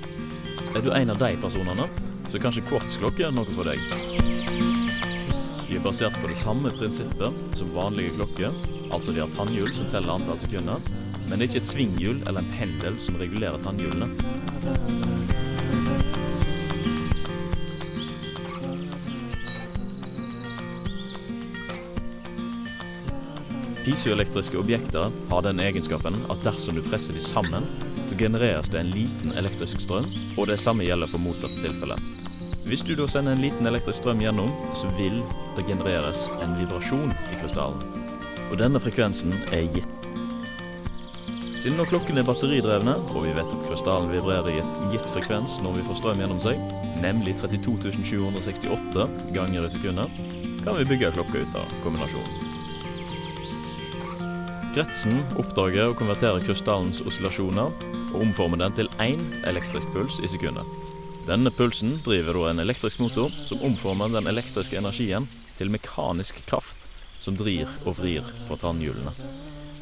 Er 0.73 0.87
du 0.87 0.91
en 0.95 1.11
av 1.11 1.19
de 1.19 1.35
personene, 1.43 1.91
så 2.29 2.39
er 2.39 2.47
kanskje 2.47 2.67
kvartsklokke 2.71 3.35
noe 3.35 3.57
for 3.59 3.67
deg. 3.67 3.83
De 5.67 5.75
er 5.75 5.83
basert 5.83 6.15
på 6.21 6.31
det 6.31 6.39
samme 6.39 6.71
prinsippet 6.79 7.59
som 7.59 7.75
vanlige 7.75 8.15
klokker, 8.15 8.55
altså 8.87 9.11
de 9.11 9.25
har 9.25 9.35
tannhjul 9.35 9.75
som 9.75 9.91
teller 9.91 10.15
antall 10.15 10.39
sekunder, 10.39 10.79
men 11.33 11.39
det 11.41 11.47
er 11.47 11.49
ikke 11.49 11.61
et 11.63 11.69
svinghjul 11.71 12.17
eller 12.29 12.43
en 12.43 12.49
pendel 12.53 12.97
som 13.01 13.15
regulerer 13.17 13.55
tannhjulene. 13.65 14.05
Pisoelektriske 23.81 24.59
objekter 24.61 25.09
har 25.31 25.41
den 25.47 25.63
egenskapen 25.65 26.19
at 26.29 26.45
dersom 26.45 26.77
du 26.77 26.83
presser 26.85 27.17
de 27.17 27.25
sammen, 27.25 27.65
så 28.11 28.19
genereres 28.19 28.69
det 28.69 28.83
en 28.83 28.93
liten 28.93 29.33
elektrisk 29.33 29.81
strøm, 29.81 30.05
og 30.37 30.51
det 30.53 30.59
samme 30.61 30.85
gjelder 30.85 31.09
for 31.09 31.25
motsatte 31.25 31.65
tilfeller. 31.65 31.97
Hvis 32.69 32.85
du 32.85 32.93
da 32.93 33.09
sender 33.09 33.33
en 33.33 33.41
liten 33.41 33.73
elektrisk 33.73 34.03
strøm 34.03 34.21
gjennom, 34.21 34.53
så 34.77 34.93
vil 35.01 35.17
det 35.57 35.65
genereres 35.65 36.29
en 36.45 36.53
vibrasjon 36.61 37.09
i 37.09 37.41
krystallen. 37.41 37.81
Og 38.51 38.59
denne 38.61 38.77
frekvensen 38.77 39.33
er 39.49 39.65
gitt. 39.73 40.02
Siden 41.63 41.77
når 41.79 41.87
klokken 41.93 42.17
er 42.19 42.25
batteridrevne, 42.27 42.93
og 43.15 43.21
vi 43.23 43.29
vet 43.31 43.53
at 43.55 43.61
krystallen 43.63 44.09
vibrerer 44.11 44.49
i 44.51 44.57
et 44.59 44.79
gitt 44.91 45.05
frekvens 45.07 45.61
når 45.63 45.77
vi 45.77 45.85
får 45.87 45.95
strøm 46.01 46.19
gjennom 46.19 46.41
seg, 46.43 46.59
nemlig 46.99 47.37
32 47.39 47.93
768 48.03 49.05
ganger 49.31 49.63
i 49.63 49.69
sekundet, 49.71 50.17
kan 50.65 50.75
vi 50.75 50.87
bygge 50.89 51.13
klokka 51.15 51.45
ut 51.45 51.55
av 51.61 51.71
kombinasjonen. 51.85 52.51
Gretsen 54.75 55.23
oppdager 55.39 55.93
og 55.93 55.95
konverterer 56.01 56.43
krystallens 56.43 56.99
oscillasjoner 57.07 57.71
og 58.11 58.19
omformer 58.19 58.59
den 58.65 58.75
til 58.81 58.91
én 58.99 59.23
elektrisk 59.47 59.87
puls 59.95 60.19
i 60.19 60.33
sekundet. 60.35 60.67
Denne 61.29 61.47
pulsen 61.47 61.95
driver 62.03 62.41
da 62.41 62.51
en 62.51 62.65
elektrisk 62.67 62.99
motor 62.99 63.31
som 63.47 63.63
omformer 63.63 64.11
den 64.11 64.27
elektriske 64.27 64.83
energien 64.83 65.31
til 65.55 65.71
mekanisk 65.71 66.43
kraft 66.43 66.89
som 67.23 67.39
drir 67.39 67.71
og 67.85 68.01
vrir 68.03 68.35
på 68.49 68.59
tannhjulene. 68.59 69.15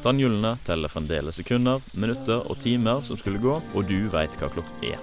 Tannhjulene 0.02 0.56
teller 0.66 0.90
fremdeles 0.90 1.36
sekunder, 1.38 1.78
minutter 1.94 2.40
og 2.50 2.58
timer 2.58 3.04
som 3.06 3.18
skulle 3.20 3.38
gå, 3.38 3.52
og 3.62 3.84
du 3.86 4.08
veit 4.10 4.34
hva 4.40 4.48
klokka 4.50 4.88
er. 4.88 4.98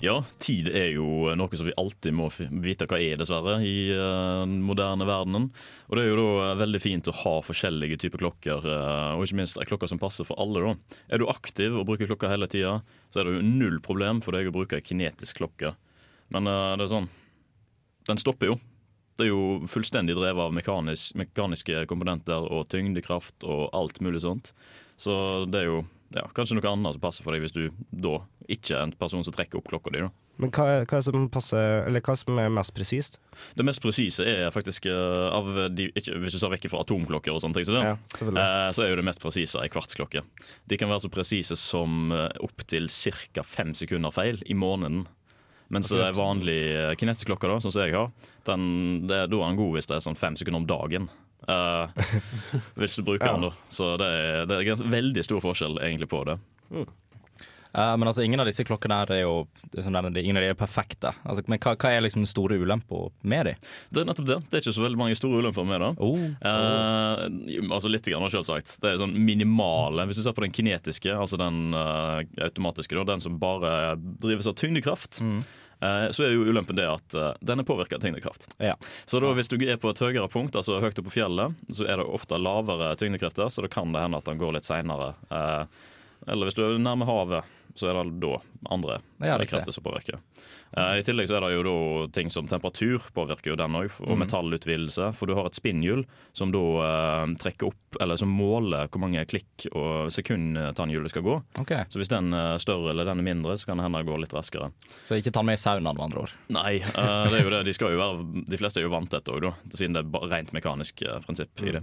Ja, 0.00 0.14
tid 0.38 0.70
er 0.70 0.92
jo 0.94 1.32
noe 1.36 1.58
som 1.58 1.66
vi 1.66 1.74
alltid 1.76 2.14
må 2.16 2.28
vite 2.30 2.86
hva 2.88 3.00
er, 3.02 3.18
dessverre, 3.20 3.58
i 3.66 3.90
eh, 3.92 4.44
den 4.46 4.62
moderne 4.64 5.04
verdenen. 5.10 5.50
Og 5.90 5.98
det 5.98 6.06
er 6.06 6.08
jo 6.12 6.20
da 6.20 6.46
eh, 6.46 6.54
veldig 6.62 6.80
fint 6.80 7.10
å 7.10 7.16
ha 7.24 7.34
forskjellige 7.44 7.98
typer 8.06 8.22
klokker, 8.22 8.62
eh, 8.62 9.18
og 9.18 9.26
ikke 9.26 9.40
minst 9.42 9.58
ei 9.58 9.66
klokke 9.68 9.90
som 9.90 10.00
passer 10.00 10.28
for 10.28 10.38
alle. 10.40 10.62
da. 10.62 10.96
Er 11.10 11.20
du 11.20 11.28
aktiv 11.28 11.74
og 11.74 11.84
bruker 11.90 12.08
klokka 12.08 12.30
hele 12.30 12.48
tida, 12.48 12.78
så 13.10 13.20
er 13.20 13.26
det 13.26 13.40
jo 13.40 13.44
null 13.50 13.82
problem 13.84 14.22
for 14.22 14.38
deg 14.38 14.48
å 14.48 14.54
bruke 14.54 14.78
ei 14.78 14.86
kinetisk 14.86 15.42
klokke. 15.42 15.74
Men 16.30 16.46
det 16.46 16.86
er 16.86 16.92
sånn 16.94 17.10
Den 18.06 18.22
stopper 18.22 18.54
jo. 18.54 18.60
Det 19.20 19.28
er 19.28 19.34
jo 19.34 19.68
fullstendig 19.68 20.16
drevet 20.16 20.46
av 20.46 20.54
mekanisk, 20.56 21.12
mekaniske 21.20 21.84
komponenter 21.90 22.46
og 22.48 22.68
tyngdekraft 22.72 23.44
og 23.44 23.66
alt 23.76 24.00
mulig 24.00 24.24
sånt. 24.24 24.54
Så 25.00 25.12
det 25.48 25.62
er 25.62 25.68
jo 25.68 25.82
ja, 26.16 26.24
kanskje 26.34 26.56
noe 26.58 26.72
annet 26.72 26.96
som 26.96 27.02
passer 27.02 27.26
for 27.26 27.36
deg 27.36 27.44
hvis 27.44 27.54
du 27.54 27.68
da 27.92 28.18
ikke 28.50 28.74
er 28.74 28.88
en 28.88 28.94
person 28.98 29.22
som 29.22 29.34
trekker 29.34 29.60
opp 29.60 29.68
klokka 29.70 29.92
di. 29.94 30.02
da. 30.02 30.10
Men 30.40 30.52
hva, 30.56 30.64
hva 30.88 31.00
som 31.04 31.26
passer 31.32 31.84
Eller 31.84 32.00
hva 32.04 32.14
som 32.16 32.38
er 32.40 32.48
mest 32.52 32.72
presist? 32.74 33.18
Det 33.56 33.64
mest 33.66 33.82
presise 33.84 34.24
er 34.24 34.48
faktisk 34.54 34.88
eh, 34.88 35.26
av 35.28 35.48
de 35.76 35.90
ikke, 35.92 36.16
Hvis 36.22 36.36
du 36.36 36.40
ser 36.40 36.52
vekk 36.54 36.70
fra 36.72 36.80
atomklokker 36.84 37.34
og 37.34 37.42
sånne 37.44 37.58
ting, 37.60 37.68
så, 37.68 37.76
det, 37.76 37.84
Ja, 37.84 37.94
eh, 38.30 38.70
så 38.76 38.86
er 38.86 38.92
jo 38.94 38.98
det 39.02 39.06
mest 39.06 39.22
presise 39.22 39.60
ei 39.60 39.70
kvartsklokke. 39.72 40.24
De 40.70 40.80
kan 40.80 40.90
være 40.90 41.04
så 41.04 41.12
presise 41.12 41.58
som 41.60 42.14
uh, 42.14 42.28
opptil 42.40 42.88
ca. 42.88 43.44
fem 43.44 43.74
sekunder 43.76 44.14
feil 44.14 44.40
i 44.48 44.56
måneden. 44.56 45.04
Mens 45.70 45.90
det 45.92 46.00
er 46.02 46.16
vanlig 46.18 46.58
uh, 46.74 46.92
kinetisk 46.98 47.30
klokke, 47.30 47.46
da, 47.50 47.58
sånn 47.62 47.74
som 47.74 47.84
jeg 47.86 47.94
har, 47.94 48.08
den, 48.48 48.64
det, 49.06 49.20
da 49.30 49.40
er 49.42 49.50
den 49.52 49.60
god 49.60 49.76
hvis 49.76 49.86
det 49.90 49.98
er 50.00 50.06
sånn 50.06 50.18
fem 50.18 50.38
sekunder 50.40 50.62
om 50.64 50.70
dagen. 50.70 51.10
Uh, 51.48 51.86
hvis 52.80 52.98
du 52.98 53.04
bruker 53.06 53.26
Ja. 53.30 53.36
den, 53.38 53.48
da. 53.48 53.52
Så 53.72 53.92
det 54.00 54.08
er, 54.10 54.42
det 54.50 54.58
er 54.60 54.66
gans- 54.72 54.82
veldig 54.90 55.24
stor 55.26 55.40
forskjell 55.46 55.78
egentlig 55.82 56.10
på 56.10 56.24
det. 56.28 56.40
Eh, 57.70 57.96
men 57.96 58.08
altså, 58.10 58.24
ingen 58.26 58.40
av 58.42 58.48
disse 58.50 58.64
klokkene 58.66 58.96
her 58.98 59.10
er 59.14 59.20
jo 59.22 59.34
det 59.70 59.84
sånn 59.86 59.94
der, 59.94 60.08
Ingen 60.18 60.40
av 60.40 60.42
de 60.42 60.48
er 60.50 60.56
perfekte. 60.58 61.12
Altså, 61.22 61.44
men 61.46 61.60
hva, 61.62 61.76
hva 61.78 61.92
er 61.94 62.02
liksom 62.02 62.24
den 62.24 62.30
store 62.30 62.56
ulempa 62.58 63.04
med 63.30 63.46
de? 63.46 63.52
Det 63.94 64.02
er 64.02 64.08
nettopp 64.08 64.26
det. 64.26 64.38
Det 64.50 64.58
er 64.58 64.64
ikke 64.64 64.74
så 64.74 64.82
veldig 64.82 64.98
mange 64.98 65.18
store 65.18 65.38
ulemper 65.44 65.68
med 65.68 65.84
det. 65.84 65.90
Oh. 66.02 66.18
Uh, 66.42 67.70
altså 67.70 67.92
Litt, 67.94 68.10
grann, 68.10 68.26
selvsagt. 68.34 68.74
Det 68.82 68.90
er 68.90 68.98
sånn 68.98 69.14
minimale. 69.22 70.08
Hvis 70.10 70.18
du 70.18 70.24
ser 70.26 70.34
på 70.34 70.42
den 70.42 70.54
kinetiske, 70.56 71.14
altså 71.14 71.38
den 71.38 71.70
uh, 71.76 72.18
automatiske, 72.42 72.98
da, 72.98 73.06
den 73.12 73.22
som 73.22 73.38
bare 73.38 73.94
drives 74.18 74.50
av 74.50 74.58
tyngdekraft. 74.58 75.22
eh, 75.22 75.46
Så 75.80 76.26
er 76.26 76.34
jo 76.34 76.44
ulempen 76.44 76.76
det 76.76 76.84
at 76.88 77.14
eh, 77.16 77.30
den 77.40 77.62
er 77.62 77.66
påvirka 77.68 77.96
av 77.96 78.02
tyngdekraft. 78.04 78.50
Så 79.08 79.20
da 79.22 79.30
hvis 79.36 79.48
du 79.48 79.56
er 79.64 79.78
på 79.80 79.92
et 79.92 80.02
høyere 80.04 80.28
punkt, 80.28 80.58
altså 80.58 80.80
høyt 80.82 80.98
oppe 80.98 81.08
på 81.08 81.16
fjellet, 81.16 81.56
så 81.72 81.86
er 81.88 82.00
det 82.02 82.08
ofte 82.08 82.36
lavere 82.40 82.92
tyngdekrefter, 83.00 83.48
så 83.48 83.64
det 83.64 83.72
kan 83.72 83.94
det 83.94 84.04
hende 84.04 84.20
at 84.20 84.28
den 84.28 84.40
går 84.40 84.58
litt 84.58 84.68
seinere. 84.68 85.14
Eller 86.26 86.48
hvis 86.48 86.58
du 86.58 86.64
er 86.66 86.78
nærme 86.82 87.08
havet, 87.08 87.56
så 87.78 87.90
er 87.90 88.00
det 88.00 88.18
da 88.22 88.38
andre 88.70 89.00
Ja, 89.22 89.38
krefter 89.38 89.72
som 89.72 89.84
påvirker. 89.84 90.18
Uh, 90.70 91.00
I 91.00 91.02
tillegg 91.02 91.26
så 91.26 91.38
er 91.38 91.44
det 91.44 91.54
jo 91.56 91.62
da 91.66 91.76
ting 92.14 92.28
som 92.30 92.46
temperatur 92.50 93.02
påvirker 93.14 93.52
jo 93.52 93.56
den 93.58 93.74
òg, 93.78 93.88
og 94.04 94.14
mm. 94.14 94.20
metallutvidelse. 94.22 95.08
For 95.18 95.26
du 95.26 95.34
har 95.38 95.48
et 95.48 95.58
spinnhjul 95.58 96.04
som 96.36 96.52
da 96.54 96.60
uh, 96.60 97.32
trekker 97.40 97.70
opp, 97.72 97.98
eller 98.02 98.20
som 98.20 98.30
måler 98.30 98.90
hvor 98.90 99.02
mange 99.02 99.24
klikk 99.30 99.66
og 99.72 100.12
sekund 100.14 100.58
tannhjulet 100.78 101.14
skal 101.14 101.26
gå. 101.26 101.36
Okay. 101.62 101.88
Så 101.90 102.02
hvis 102.02 102.12
den 102.12 102.34
er 102.36 102.62
større 102.62 102.92
eller 102.92 103.08
den 103.08 103.22
er 103.22 103.28
mindre, 103.32 103.58
så 103.58 103.70
kan 103.70 103.80
det 103.80 103.88
hende 103.88 104.02
det 104.02 104.10
går 104.10 104.22
litt 104.26 104.36
raskere. 104.36 104.70
Så 105.02 105.18
ikke 105.18 105.34
ta 105.34 105.42
med 105.46 105.58
i 105.58 105.62
saunaen, 105.62 105.96
med 105.98 106.06
andre 106.06 106.26
ord. 106.26 106.38
Nei, 106.54 106.78
uh, 106.94 107.26
det 107.30 107.40
er 107.40 107.46
jo 107.46 107.54
det. 107.56 107.64
De, 107.66 107.76
jo 107.80 108.02
være, 108.02 108.44
de 108.50 108.60
fleste 108.60 108.82
er 108.82 108.86
jo 108.86 108.94
vant 108.94 109.10
til 109.10 109.18
dette 109.18 109.34
òg, 109.34 109.46
da. 109.48 109.54
Siden 109.74 109.98
det 109.98 110.06
er 110.06 110.30
rent 110.30 110.54
mekanisk 110.54 111.02
eh, 111.02 111.18
prinsipp 111.24 111.62
i 111.66 111.74
det. 111.78 111.82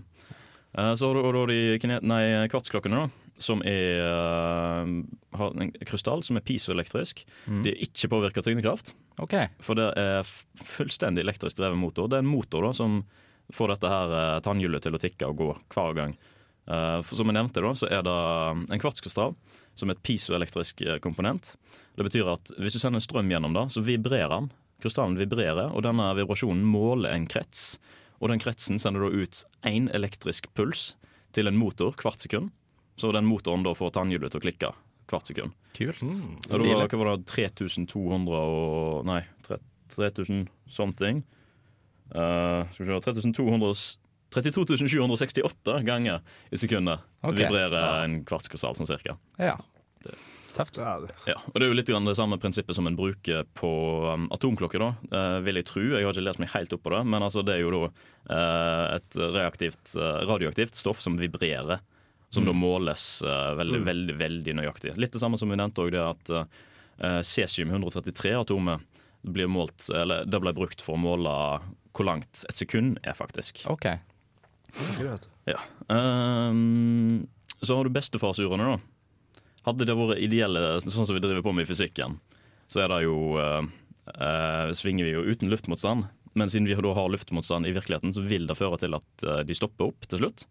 Eh, 0.78 0.94
Så 0.96 1.12
har 1.12 1.34
du 1.34 1.46
de 1.52 2.00
nei, 2.06 2.24
kvartsklokkene, 2.52 3.04
da. 3.04 3.27
Som 3.38 3.62
er, 3.66 4.02
eh, 4.02 4.92
har 5.38 5.62
en 5.62 5.72
krystall 5.86 6.24
som 6.26 6.40
er 6.40 6.46
pisoelektrisk. 6.46 7.26
Mm. 7.46 7.64
De 7.64 7.74
er 7.74 7.84
ikke 7.86 8.10
påvirka 8.10 8.42
av 8.42 8.48
tyngdekraft. 8.48 8.94
Ok. 9.22 9.36
For 9.62 9.78
det 9.78 9.92
er 9.98 10.24
fullstendig 10.58 11.22
elektrisk 11.22 11.60
drevet 11.60 11.78
motor. 11.78 12.10
Det 12.10 12.18
er 12.18 12.26
en 12.26 12.34
motor 12.34 12.66
da 12.66 12.74
som 12.74 13.04
får 13.54 13.76
dette 13.76 13.92
her 13.92 14.16
eh, 14.18 14.40
tannhjulet 14.46 14.84
til 14.84 14.98
å 14.98 15.02
tikke 15.02 15.30
og 15.30 15.38
gå 15.38 15.52
hver 15.76 15.96
gang. 15.98 16.18
For 16.68 17.16
som 17.16 17.30
jeg 17.30 17.38
nevnte, 17.38 17.62
da, 17.64 17.70
så 17.80 17.88
er 17.88 18.02
det 18.04 18.14
en 18.76 18.82
kvartskrystall 18.84 19.38
som 19.80 19.88
er 19.88 19.96
et 19.96 20.02
pisoelektrisk 20.04 20.82
komponent. 21.00 21.54
Det 21.96 22.04
betyr 22.04 22.28
at 22.28 22.52
hvis 22.60 22.76
du 22.76 22.82
sender 22.82 23.00
en 23.00 23.06
strøm 23.06 23.32
gjennom 23.32 23.56
det, 23.56 23.70
så 23.72 23.86
vibrerer 23.88 24.34
den. 24.34 24.50
Krystallen 24.84 25.16
vibrerer, 25.18 25.72
og 25.72 25.86
denne 25.86 26.10
vibrasjonen 26.20 26.66
måler 26.68 27.16
en 27.16 27.24
krets. 27.32 27.78
Og 28.22 28.32
den 28.32 28.42
kretsen 28.42 28.78
sender 28.82 29.06
da 29.06 29.24
ut 29.24 29.44
én 29.66 29.90
elektrisk 29.96 30.50
puls 30.58 30.92
til 31.36 31.50
en 31.50 31.58
motor 31.58 31.96
hvert 31.98 32.22
sekund. 32.24 32.52
Så 32.98 33.14
den 33.14 33.28
motoren 33.30 33.66
da 33.66 33.76
får 33.78 33.94
tannhjulet 33.96 34.34
til 34.34 34.42
å 34.42 34.46
klikke 34.46 34.74
hvert 35.08 35.30
sekund. 35.30 35.56
Kult. 35.78 36.02
Mm, 36.02 36.40
da 36.50 36.60
var, 36.64 36.90
hva 36.90 37.00
var 37.04 37.12
det, 37.14 37.28
3200 37.30 38.42
og 38.42 39.06
Nei, 39.08 39.22
tre- 39.46 39.62
3000 39.96 40.48
something. 40.70 41.24
Uh, 42.08 42.66
skal 42.72 42.86
vi 42.86 42.92
se 42.92 43.00
3200 43.12 43.74
32 44.32 44.78
768 44.88 45.82
ganger 45.88 46.22
i 46.52 46.58
sekundet 46.60 47.00
okay. 47.22 47.46
vibrerer 47.46 48.04
en 48.04 48.22
kvartskrystall 48.28 48.76
sånn 48.76 48.90
cirka. 48.90 49.16
Ja. 49.40 49.56
Tøft. 50.58 50.80
Ja, 50.80 50.98
og 50.98 51.54
Det 51.54 51.68
er 51.68 51.70
jo 51.70 51.78
litt 51.78 51.90
grann 51.90 52.08
det 52.08 52.16
samme 52.18 52.40
prinsippet 52.42 52.76
som 52.76 52.88
en 52.90 52.96
bruker 52.98 53.46
på 53.58 53.70
um, 54.10 54.26
atomklokker, 54.34 54.82
da, 54.82 54.90
uh, 55.14 55.38
vil 55.46 55.60
jeg 55.60 55.68
tro. 55.70 55.84
Jeg 55.86 56.08
har 56.08 56.16
ikke 56.16 56.26
lest 56.26 56.42
meg 56.42 56.50
helt 56.56 56.74
opp 56.74 56.84
på 56.88 56.94
det, 56.96 57.04
men 57.14 57.24
altså, 57.24 57.44
det 57.46 57.56
er 57.56 57.62
jo 57.62 57.74
da 57.76 57.82
uh, 57.86 58.96
et 58.98 59.20
reaktivt, 59.38 59.94
radioaktivt 60.28 60.80
stoff 60.80 61.04
som 61.04 61.20
vibrerer. 61.22 61.84
Som 62.30 62.44
da 62.44 62.52
Mm. 62.52 62.60
måles 62.60 63.22
uh, 63.24 63.56
veldig, 63.56 63.80
Mm. 63.80 63.86
veldig 63.88 64.16
veldig 64.20 64.54
nøyaktig. 64.60 64.98
Litt 64.98 65.14
det 65.14 65.22
samme 65.22 65.38
som 65.40 65.50
vi 65.50 65.56
nevnte 65.56 65.80
òg, 65.86 65.92
det 65.92 66.02
at 66.04 66.30
uh, 66.30 67.22
cesium-133-atomet 67.24 68.82
blir 69.24 69.48
målt, 69.48 69.90
eller 69.90 70.26
det 70.26 70.40
ble 70.44 70.54
brukt 70.54 70.82
for 70.84 70.96
å 70.98 71.02
måle 71.02 71.32
hvor 71.94 72.06
langt 72.06 72.44
et 72.50 72.56
sekund 72.60 73.00
er, 73.04 73.16
faktisk. 73.18 73.64
Ok. 73.72 73.88
Ja. 75.48 75.58
Um, 75.90 77.28
så 77.64 77.76
har 77.78 77.88
du 77.88 77.94
bestefarsurene, 77.96 78.76
da. 78.76 79.42
Hadde 79.68 79.88
det 79.88 79.96
vært 79.98 80.22
ideelle, 80.24 80.78
sånn 80.84 81.08
som 81.08 81.16
vi 81.16 81.24
driver 81.24 81.44
på 81.44 81.54
med 81.56 81.66
i 81.66 81.72
fysikken, 81.72 82.20
så 82.72 82.84
er 82.84 82.92
det 82.92 83.02
jo 83.08 83.18
uh, 83.40 83.64
uh, 84.14 84.70
svinger 84.78 85.08
vi 85.08 85.16
jo 85.16 85.26
uten 85.28 85.50
luftmotstand. 85.52 86.06
Men 86.38 86.52
siden 86.54 86.68
vi 86.70 86.76
da 86.76 86.94
har 86.94 87.10
luftmotstand 87.10 87.66
i 87.66 87.74
virkeligheten, 87.74 88.14
så 88.14 88.22
vil 88.22 88.46
det 88.48 88.60
føre 88.60 88.78
til 88.78 88.94
at 88.94 89.24
de 89.48 89.56
stopper 89.58 89.90
opp 89.90 90.06
til 90.06 90.20
slutt. 90.22 90.44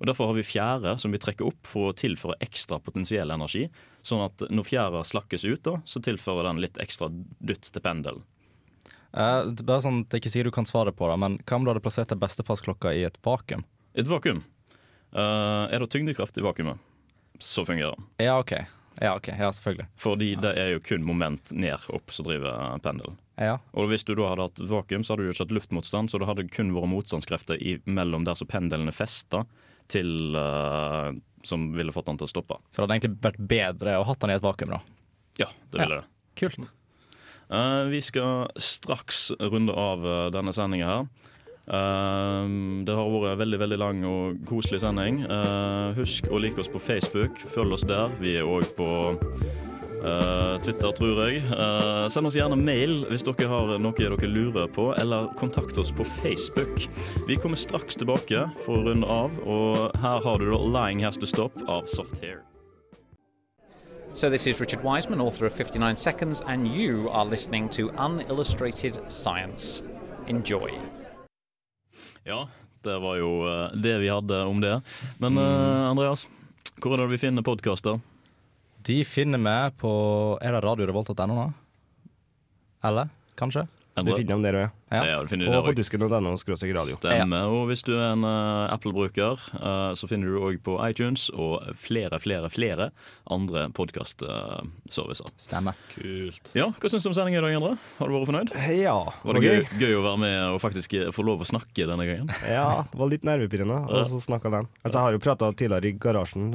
Og 0.00 0.08
Derfor 0.08 0.30
har 0.30 0.36
vi 0.38 0.46
fjære 0.48 0.96
som 0.98 1.12
vi 1.12 1.20
trekker 1.20 1.50
opp 1.50 1.68
for 1.68 1.90
å 1.90 1.96
tilføre 1.96 2.38
ekstra 2.40 2.78
potensiell 2.80 3.30
energi. 3.34 3.66
Sånn 4.00 4.24
at 4.24 4.46
når 4.48 4.68
fjæra 4.70 5.02
slakkes 5.04 5.44
ut, 5.44 5.62
da, 5.66 5.76
så 5.84 6.00
tilfører 6.04 6.48
den 6.48 6.62
litt 6.64 6.80
ekstra 6.80 7.10
dytt 7.12 7.68
til 7.68 7.84
pendelen. 7.84 8.24
Eh, 9.12 9.42
det 9.52 9.66
er 9.66 9.84
sånn 9.84 10.04
at 10.06 10.14
jeg 10.14 10.24
ikke 10.24 10.32
sier 10.32 10.48
du 10.48 10.54
kan 10.54 10.68
svare 10.68 10.94
på 10.96 11.08
det, 11.10 11.18
men 11.20 11.36
hva 11.44 11.58
om 11.58 11.66
du 11.66 11.72
hadde 11.72 11.84
plassert 11.84 12.14
ei 12.14 12.20
bestefastklokka 12.20 12.94
i 12.96 13.04
et 13.10 13.20
vakuum? 13.26 13.66
Et 13.98 14.08
vakuum. 14.08 14.44
Uh, 15.10 15.66
er 15.74 15.82
det 15.82 15.90
tyngdekraft 15.90 16.36
i 16.38 16.44
vakuumet, 16.46 16.78
så 17.42 17.64
fungerer 17.66 17.98
den. 17.98 18.10
Ja, 18.22 18.38
OK. 18.38 18.54
Ja, 19.00 19.16
ok, 19.16 19.28
ja, 19.28 19.48
selvfølgelig. 19.52 19.88
Fordi 19.98 20.34
det 20.38 20.52
er 20.60 20.74
jo 20.74 20.82
kun 20.84 21.02
moment 21.06 21.52
ned 21.56 21.88
opp 21.90 22.12
som 22.12 22.26
driver 22.26 22.78
pendelen. 22.84 23.16
Ja. 23.40 23.56
Og 23.72 23.88
hvis 23.90 24.04
du 24.04 24.12
da 24.18 24.28
hadde 24.28 24.46
hatt 24.50 24.60
vakuum, 24.70 25.02
så 25.02 25.14
hadde 25.14 25.24
du 25.24 25.30
jo 25.30 25.34
ikke 25.34 25.46
hatt 25.46 25.54
luftmotstand, 25.56 26.12
så 26.12 26.20
det 26.20 26.28
hadde 26.28 26.46
kun 26.52 26.74
vært 26.76 26.92
motstandskrefter 26.92 27.62
mellom 27.88 28.26
der 28.28 28.38
som 28.38 28.50
pendelen 28.50 28.92
er 28.92 28.96
festa, 28.96 29.46
til 29.92 30.36
uh, 30.38 31.10
som 31.46 31.70
ville 31.76 31.92
fått 31.94 32.10
han 32.10 32.18
til 32.20 32.28
å 32.28 32.30
stoppe. 32.30 32.58
Så 32.70 32.80
det 32.80 32.84
hadde 32.84 32.96
egentlig 32.98 33.22
vært 33.24 33.40
bedre 33.50 33.96
å 34.00 34.04
hatt 34.08 34.22
han 34.26 34.32
i 34.34 34.36
et 34.36 34.44
vakuum, 34.44 34.74
da? 34.76 34.80
Ja, 35.40 35.48
det 35.72 35.80
ville 35.82 36.00
Ja. 36.00 36.02
det. 36.02 36.08
Kult. 36.40 36.70
Uh, 37.50 37.88
vi 37.90 37.98
skal 38.04 38.46
straks 38.62 39.30
runde 39.40 39.74
av 39.74 40.04
eh, 40.06 40.28
denne 40.30 40.52
sendinga 40.54 40.86
her. 40.86 41.08
Uh, 41.70 42.46
det 42.86 42.94
har 42.94 43.10
vært 43.10 43.32
en 43.34 43.40
veldig 43.42 43.58
veldig 43.64 43.78
lang 43.80 44.04
og 44.06 44.38
koselig 44.46 44.80
sending. 44.84 45.24
Uh, 45.26 45.90
husk 45.98 46.30
å 46.30 46.38
like 46.42 46.60
oss 46.62 46.70
på 46.70 46.78
Facebook. 46.82 47.42
Følg 47.54 47.74
oss 47.78 47.86
der. 47.88 48.12
Vi 48.22 48.36
er 48.38 48.46
òg 48.46 48.70
på 48.78 48.86
Twitter, 50.64 50.92
tror 50.96 51.18
jeg. 51.24 51.42
Eh, 51.44 52.06
send 52.12 52.28
oss 52.28 52.36
gjerne 52.38 52.56
mail 52.58 53.04
hvis 53.10 53.24
dere 53.26 53.48
har 53.50 53.72
noe 53.82 53.96
dere 53.98 54.28
lurer 54.30 54.68
på, 54.72 54.90
eller 55.00 55.28
kontakt 55.40 55.78
oss 55.78 55.92
på 55.92 56.06
Facebook. 56.20 56.86
Vi 57.28 57.36
kommer 57.36 57.60
straks 57.60 57.96
tilbake 58.00 58.46
for 58.64 58.80
å 58.80 58.84
runde 58.88 59.06
av, 59.06 59.34
og 59.44 59.96
her 60.00 60.22
har 60.24 60.38
du 60.38 60.50
da 60.50 60.58
'Lying 60.58 61.04
Has 61.04 61.18
To 61.18 61.26
Stop' 61.26 61.60
av 61.68 61.86
Soft 61.86 62.20
Hair. 62.24 62.42
So, 64.12 64.28
this 64.28 64.46
is 64.46 64.60
Richard 64.60 64.82
Wiseman, 64.82 65.20
author 65.20 65.46
of 65.46 65.52
59 65.52 65.96
Seconds, 65.96 66.42
and 66.44 66.66
you 66.66 67.08
are 67.10 67.24
listening 67.24 67.68
to 67.70 67.90
Unillustrated 67.90 68.98
Science. 69.08 69.82
Enjoy. 70.26 70.72
Ja, 72.24 72.48
det 72.82 72.98
var 72.98 73.16
jo 73.16 73.46
eh, 73.46 73.70
det 73.74 73.98
vi 73.98 74.08
hadde 74.08 74.44
om 74.44 74.60
det. 74.60 74.80
Men 75.18 75.38
eh, 75.38 75.90
Andreas, 75.90 76.28
hvor 76.76 76.94
er 76.94 77.04
det 77.04 77.12
vi 77.14 77.18
finner 77.18 77.42
podkaster? 77.42 78.00
De 78.86 79.02
finner 79.04 79.40
meg 79.40 79.74
på 79.80 79.90
Er 80.40 80.54
det 80.56 80.62
radiorevolt.no 80.64 81.34
nå? 81.34 81.48
Eller? 82.88 83.10
Kanskje? 83.36 83.66
Du 83.96 84.06
finner 84.14 84.28
dem 84.36 84.42
der 84.44 84.54
òg, 84.54 84.70
Ja. 84.90 85.00
Ja, 85.06 85.16
Og 85.20 85.28
der 85.28 85.62
på 85.62 85.72
dusken.no 85.76 86.08
radio. 86.10 86.94
Stemmer. 86.96 87.46
Og 87.50 87.66
hvis 87.68 87.82
du 87.86 87.92
er 87.94 88.12
en 88.14 88.24
uh, 88.24 88.72
Apple-bruker, 88.72 89.38
uh, 89.60 89.92
så 89.94 90.08
finner 90.10 90.26
du 90.30 90.38
òg 90.40 90.58
på 90.66 90.76
iTunes 90.88 91.28
og 91.34 91.62
flere, 91.78 92.18
flere, 92.22 92.48
flere 92.50 92.90
andre 93.30 93.68
podkastservicer. 93.76 95.30
Stemmer. 95.38 95.74
Kult. 95.94 96.52
Ja, 96.56 96.70
Hva 96.80 96.90
syns 96.90 97.04
du 97.06 97.10
om 97.10 97.14
sendingen 97.16 97.42
i 97.42 97.46
dag, 97.46 97.56
Endre? 97.58 97.76
Har 97.98 98.10
du 98.10 98.16
vært 98.16 98.30
fornøyd? 98.30 98.54
Ja. 98.78 98.96
Var 99.24 99.38
det 99.38 99.44
gøy, 99.46 99.60
gøy 99.82 99.94
å 99.98 100.04
være 100.06 100.22
med 100.24 100.38
og 100.56 100.60
faktisk 100.64 100.94
eh, 100.98 101.10
få 101.14 101.24
lov 101.26 101.44
å 101.44 101.48
snakke 101.50 101.86
denne 101.90 102.06
gangen? 102.08 102.32
Ja, 102.50 102.84
det 102.90 102.98
var 102.98 103.10
litt 103.12 103.26
nervepirrende, 103.26 103.82
og 103.90 104.08
så 104.10 104.18
snakka 104.24 104.50
den. 104.54 104.66
Altså, 104.82 104.96
jeg 104.96 105.04
har 105.06 105.16
jo 105.18 105.22
prata 105.22 105.50
tidligere 105.54 105.92
i 105.92 105.96
Garasjen, 106.02 106.48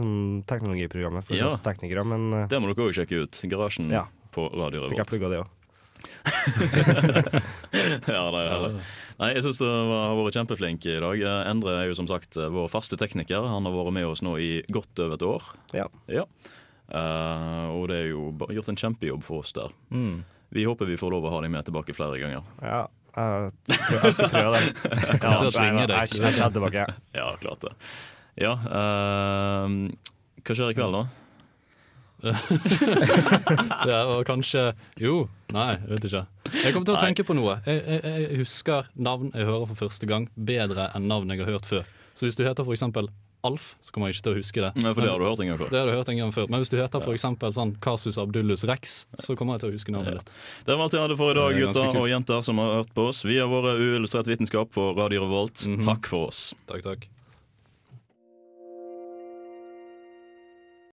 teknologiprogrammet 0.49 1.27
for 1.27 1.37
Ja. 1.39 1.47
oss 1.51 1.61
teknikere, 1.63 2.03
men 2.07 2.27
uh, 2.33 2.47
Det 2.51 2.59
må 2.61 2.71
dere 2.71 2.89
òg 2.89 2.97
sjekke 2.97 3.23
ut. 3.25 3.43
Garasjen 3.51 3.91
Ja. 3.93 4.07
på 4.35 4.49
Radio 4.51 4.89
fikk 4.89 4.97
jeg 4.97 5.05
Revolt. 5.05 5.13
plugga 5.13 5.31
det 5.31 5.43
òg. 5.45 5.54
ja, 8.15 8.23
det 8.31 8.41
er 8.41 8.51
heller. 8.51 8.75
Nei, 9.15 9.29
jeg 9.37 9.45
syns 9.45 9.59
du 9.61 9.65
har 9.67 10.15
vært 10.17 10.37
kjempeflink 10.39 10.85
i 10.89 10.97
dag. 11.03 11.21
Eh, 11.23 11.49
Endre 11.51 11.71
er 11.79 11.85
jo 11.89 11.97
som 11.97 12.07
sagt 12.09 12.37
eh, 12.39 12.51
vår 12.51 12.67
faste 12.71 12.97
tekniker. 12.99 13.41
Han 13.47 13.67
har 13.67 13.75
vært 13.75 13.95
med 13.95 14.07
oss 14.09 14.23
nå 14.25 14.35
i 14.41 14.49
godt 14.73 14.99
over 15.05 15.15
et 15.15 15.25
år. 15.27 15.47
Ja. 15.75 15.87
Eh, 16.91 17.65
og 17.71 17.87
det 17.91 17.97
er 18.03 18.09
jo 18.11 18.21
gjort 18.57 18.71
en 18.73 18.81
kjempejobb 18.81 19.23
for 19.25 19.45
oss 19.45 19.55
der. 19.55 19.71
Mm. 19.89 20.23
Vi 20.55 20.67
håper 20.67 20.89
vi 20.89 20.99
får 20.99 21.15
lov 21.15 21.27
å 21.27 21.33
ha 21.33 21.39
deg 21.45 21.53
med 21.55 21.67
tilbake 21.67 21.95
flere 21.97 22.19
ganger. 22.21 22.43
Ja, 22.61 22.83
jeg, 23.15 23.51
jeg 23.71 24.13
skal 24.17 24.31
prøve 24.33 24.59
det. 24.59 24.73
Kommer 25.21 25.39
til 25.39 25.49
å 25.49 25.55
tvinge 25.55 25.85
jeg, 25.85 25.89
deg. 25.91 25.97
jeg, 25.97 26.21
jeg, 26.21 26.39
jeg 26.39 26.51
tilbake. 26.59 26.81
Ja, 27.15 27.27
klart 27.41 27.61
det. 27.65 27.73
Ja, 28.35 28.53
uh, 28.67 29.67
hva 30.43 30.51
skjer 30.57 30.73
i 30.73 30.75
kveld, 30.75 30.93
da? 30.99 31.24
det 33.85 33.99
var 34.09 34.23
kanskje 34.27 34.63
Jo, 35.01 35.27
nei, 35.53 35.75
jeg 35.75 35.91
vet 35.91 36.07
ikke. 36.09 36.23
Jeg 36.63 36.73
kommer 36.73 36.87
til 36.89 36.95
å 36.95 36.97
Nei. 36.97 37.03
tenke 37.09 37.25
på 37.27 37.35
noe. 37.37 37.59
Jeg, 37.67 37.83
jeg, 37.85 38.23
jeg 38.25 38.39
husker 38.41 38.89
navn 38.95 39.29
jeg 39.35 39.45
hører 39.49 39.69
for 39.71 39.85
første 39.85 40.09
gang, 40.09 40.29
bedre 40.35 40.89
enn 40.95 41.07
navn 41.11 41.31
jeg 41.33 41.43
har 41.43 41.55
hørt 41.57 41.69
før. 41.69 41.85
Så 42.15 42.27
hvis 42.27 42.37
du 42.39 42.45
heter 42.47 42.67
eksempel 42.71 43.11
Alf, 43.45 43.75
så 43.77 43.93
kommer 43.93 44.09
jeg 44.09 44.15
ikke 44.15 44.23
til 44.25 44.33
å 44.33 44.39
huske 44.39 44.61
det. 44.63 44.69
Nei, 44.81 44.91
for 44.97 45.05
det 45.05 45.11
har 45.11 45.21
du 45.21 45.25
hørt 45.27 45.41
en 45.43 45.49
gang 45.51 45.59
før. 45.59 45.69
Det 45.69 45.77
har 45.77 45.85
du 45.85 45.93
hørt 45.93 46.09
en 46.09 46.17
gang 46.17 46.31
før. 46.33 46.47
Men 46.49 46.63
hvis 46.63 46.71
du 46.73 46.77
heter 46.79 47.11
eksempel 47.13 47.53
sånn 47.53 47.75
Kasus 47.83 48.17
Abdullus 48.17 48.65
Rex, 48.65 48.95
så 49.21 49.35
kommer 49.37 49.59
jeg 49.59 49.65
til 49.65 49.69
å 49.69 49.75
huske 49.75 49.93
navnet 49.93 50.17
ditt. 50.17 50.31
Det 50.65 50.73
var 50.73 50.87
alt 50.87 50.97
jeg 50.97 51.05
hadde 51.05 51.17
for 51.19 51.29
i 51.29 51.37
dag, 51.37 51.53
er 51.53 51.67
gutter 51.67 51.99
og 52.01 52.09
jenter 52.09 52.41
som 52.47 52.63
har 52.63 52.79
hørt 52.79 52.95
på 52.97 53.05
oss. 53.11 53.21
Vi 53.27 53.37
har 53.37 53.51
vært 53.51 53.83
Uillustrert 53.83 54.31
vitenskap 54.33 54.73
på 54.73 54.95
Radio 54.97 55.27
Revolt. 55.27 55.67
Takk 55.85 56.09
for 56.09 56.31
oss. 56.31 56.47
Takk, 56.65 56.81
takk. 56.87 57.05